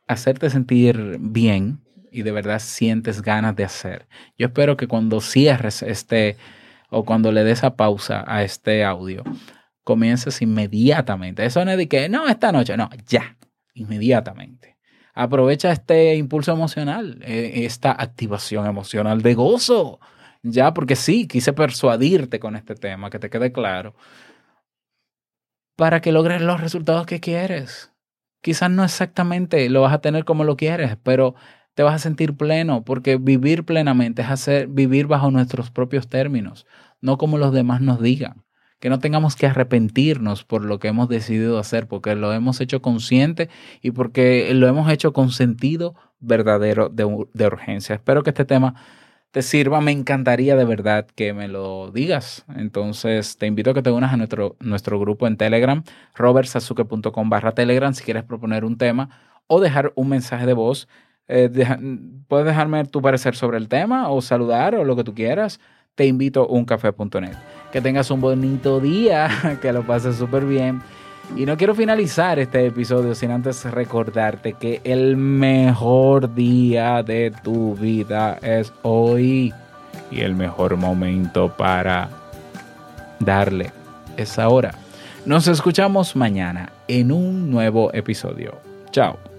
hacerte 0.06 0.50
sentir 0.50 1.16
bien 1.20 1.80
y 2.10 2.22
de 2.22 2.32
verdad 2.32 2.58
sientes 2.58 3.22
ganas 3.22 3.56
de 3.56 3.64
hacer, 3.64 4.06
yo 4.36 4.46
espero 4.46 4.76
que 4.76 4.88
cuando 4.88 5.20
cierres 5.20 5.82
este 5.82 6.36
o 6.90 7.04
cuando 7.04 7.32
le 7.32 7.42
des 7.44 7.64
a 7.64 7.74
pausa 7.76 8.24
a 8.26 8.42
este 8.42 8.84
audio, 8.84 9.24
comiences 9.82 10.42
inmediatamente. 10.42 11.44
Eso 11.44 11.64
no 11.64 11.70
es 11.70 11.78
de 11.78 11.88
que, 11.88 12.08
no, 12.08 12.28
esta 12.28 12.52
noche, 12.52 12.76
no, 12.76 12.90
ya, 13.06 13.36
inmediatamente. 13.74 14.71
Aprovecha 15.14 15.72
este 15.72 16.14
impulso 16.16 16.52
emocional, 16.52 17.18
eh, 17.22 17.64
esta 17.66 17.92
activación 17.92 18.66
emocional 18.66 19.22
de 19.22 19.34
gozo. 19.34 20.00
Ya, 20.42 20.74
porque 20.74 20.96
sí, 20.96 21.26
quise 21.28 21.52
persuadirte 21.52 22.40
con 22.40 22.56
este 22.56 22.74
tema, 22.74 23.10
que 23.10 23.18
te 23.18 23.30
quede 23.30 23.52
claro, 23.52 23.94
para 25.76 26.00
que 26.00 26.12
logres 26.12 26.40
los 26.42 26.60
resultados 26.60 27.06
que 27.06 27.20
quieres. 27.20 27.92
Quizás 28.42 28.70
no 28.70 28.84
exactamente 28.84 29.68
lo 29.70 29.82
vas 29.82 29.92
a 29.92 30.00
tener 30.00 30.24
como 30.24 30.44
lo 30.44 30.56
quieres, 30.56 30.96
pero 31.02 31.34
te 31.74 31.82
vas 31.82 31.94
a 31.94 31.98
sentir 31.98 32.36
pleno, 32.36 32.84
porque 32.84 33.16
vivir 33.16 33.64
plenamente 33.64 34.22
es 34.22 34.30
hacer 34.30 34.68
vivir 34.68 35.06
bajo 35.06 35.30
nuestros 35.30 35.70
propios 35.70 36.08
términos, 36.08 36.66
no 37.00 37.18
como 37.18 37.38
los 37.38 37.52
demás 37.52 37.80
nos 37.80 38.00
digan. 38.00 38.44
Que 38.82 38.90
no 38.90 38.98
tengamos 38.98 39.36
que 39.36 39.46
arrepentirnos 39.46 40.42
por 40.42 40.64
lo 40.64 40.80
que 40.80 40.88
hemos 40.88 41.08
decidido 41.08 41.60
hacer, 41.60 41.86
porque 41.86 42.16
lo 42.16 42.32
hemos 42.32 42.60
hecho 42.60 42.82
consciente 42.82 43.48
y 43.80 43.92
porque 43.92 44.52
lo 44.54 44.66
hemos 44.66 44.90
hecho 44.90 45.12
con 45.12 45.30
sentido 45.30 45.94
verdadero 46.18 46.88
de, 46.88 47.04
urgencia. 47.04 47.94
Espero 47.94 48.24
que 48.24 48.30
este 48.30 48.44
tema 48.44 48.74
te 49.30 49.42
sirva. 49.42 49.80
Me 49.80 49.92
encantaría 49.92 50.56
de 50.56 50.64
verdad 50.64 51.06
que 51.14 51.32
me 51.32 51.46
lo 51.46 51.92
digas. 51.92 52.44
Entonces 52.56 53.38
te 53.38 53.46
invito 53.46 53.70
a 53.70 53.74
que 53.74 53.82
te 53.82 53.92
unas 53.92 54.12
a 54.12 54.16
nuestro, 54.16 54.56
nuestro 54.58 54.98
grupo 54.98 55.28
en 55.28 55.36
Telegram, 55.36 55.84
robertsazuke.com 56.16 57.30
barra 57.30 57.52
Telegram, 57.52 57.94
si 57.94 58.02
quieres 58.02 58.24
proponer 58.24 58.64
un 58.64 58.78
tema 58.78 59.10
o 59.46 59.60
dejar 59.60 59.92
un 59.94 60.08
mensaje 60.08 60.44
de 60.44 60.54
voz. 60.54 60.88
Eh, 61.28 61.48
puedes 62.26 62.46
dejarme 62.46 62.84
tu 62.86 63.00
parecer 63.00 63.36
sobre 63.36 63.58
el 63.58 63.68
tema 63.68 64.10
o 64.10 64.20
saludar 64.22 64.74
o 64.74 64.84
lo 64.84 64.96
que 64.96 65.04
tú 65.04 65.14
quieras. 65.14 65.60
Te 65.94 66.06
invito 66.06 66.42
a 66.42 66.46
uncafé.net. 66.46 67.36
Que 67.70 67.80
tengas 67.80 68.10
un 68.10 68.20
bonito 68.20 68.80
día, 68.80 69.58
que 69.62 69.72
lo 69.72 69.86
pases 69.86 70.16
súper 70.16 70.44
bien. 70.44 70.80
Y 71.36 71.46
no 71.46 71.56
quiero 71.56 71.74
finalizar 71.74 72.38
este 72.38 72.66
episodio 72.66 73.14
sin 73.14 73.30
antes 73.30 73.64
recordarte 73.64 74.54
que 74.54 74.80
el 74.84 75.16
mejor 75.16 76.34
día 76.34 77.02
de 77.02 77.32
tu 77.42 77.74
vida 77.74 78.38
es 78.42 78.72
hoy. 78.82 79.52
Y 80.10 80.20
el 80.20 80.34
mejor 80.34 80.76
momento 80.76 81.54
para 81.56 82.08
darle 83.18 83.70
es 84.16 84.38
ahora. 84.38 84.74
Nos 85.24 85.46
escuchamos 85.46 86.16
mañana 86.16 86.72
en 86.88 87.12
un 87.12 87.50
nuevo 87.50 87.92
episodio. 87.94 88.58
Chao. 88.90 89.31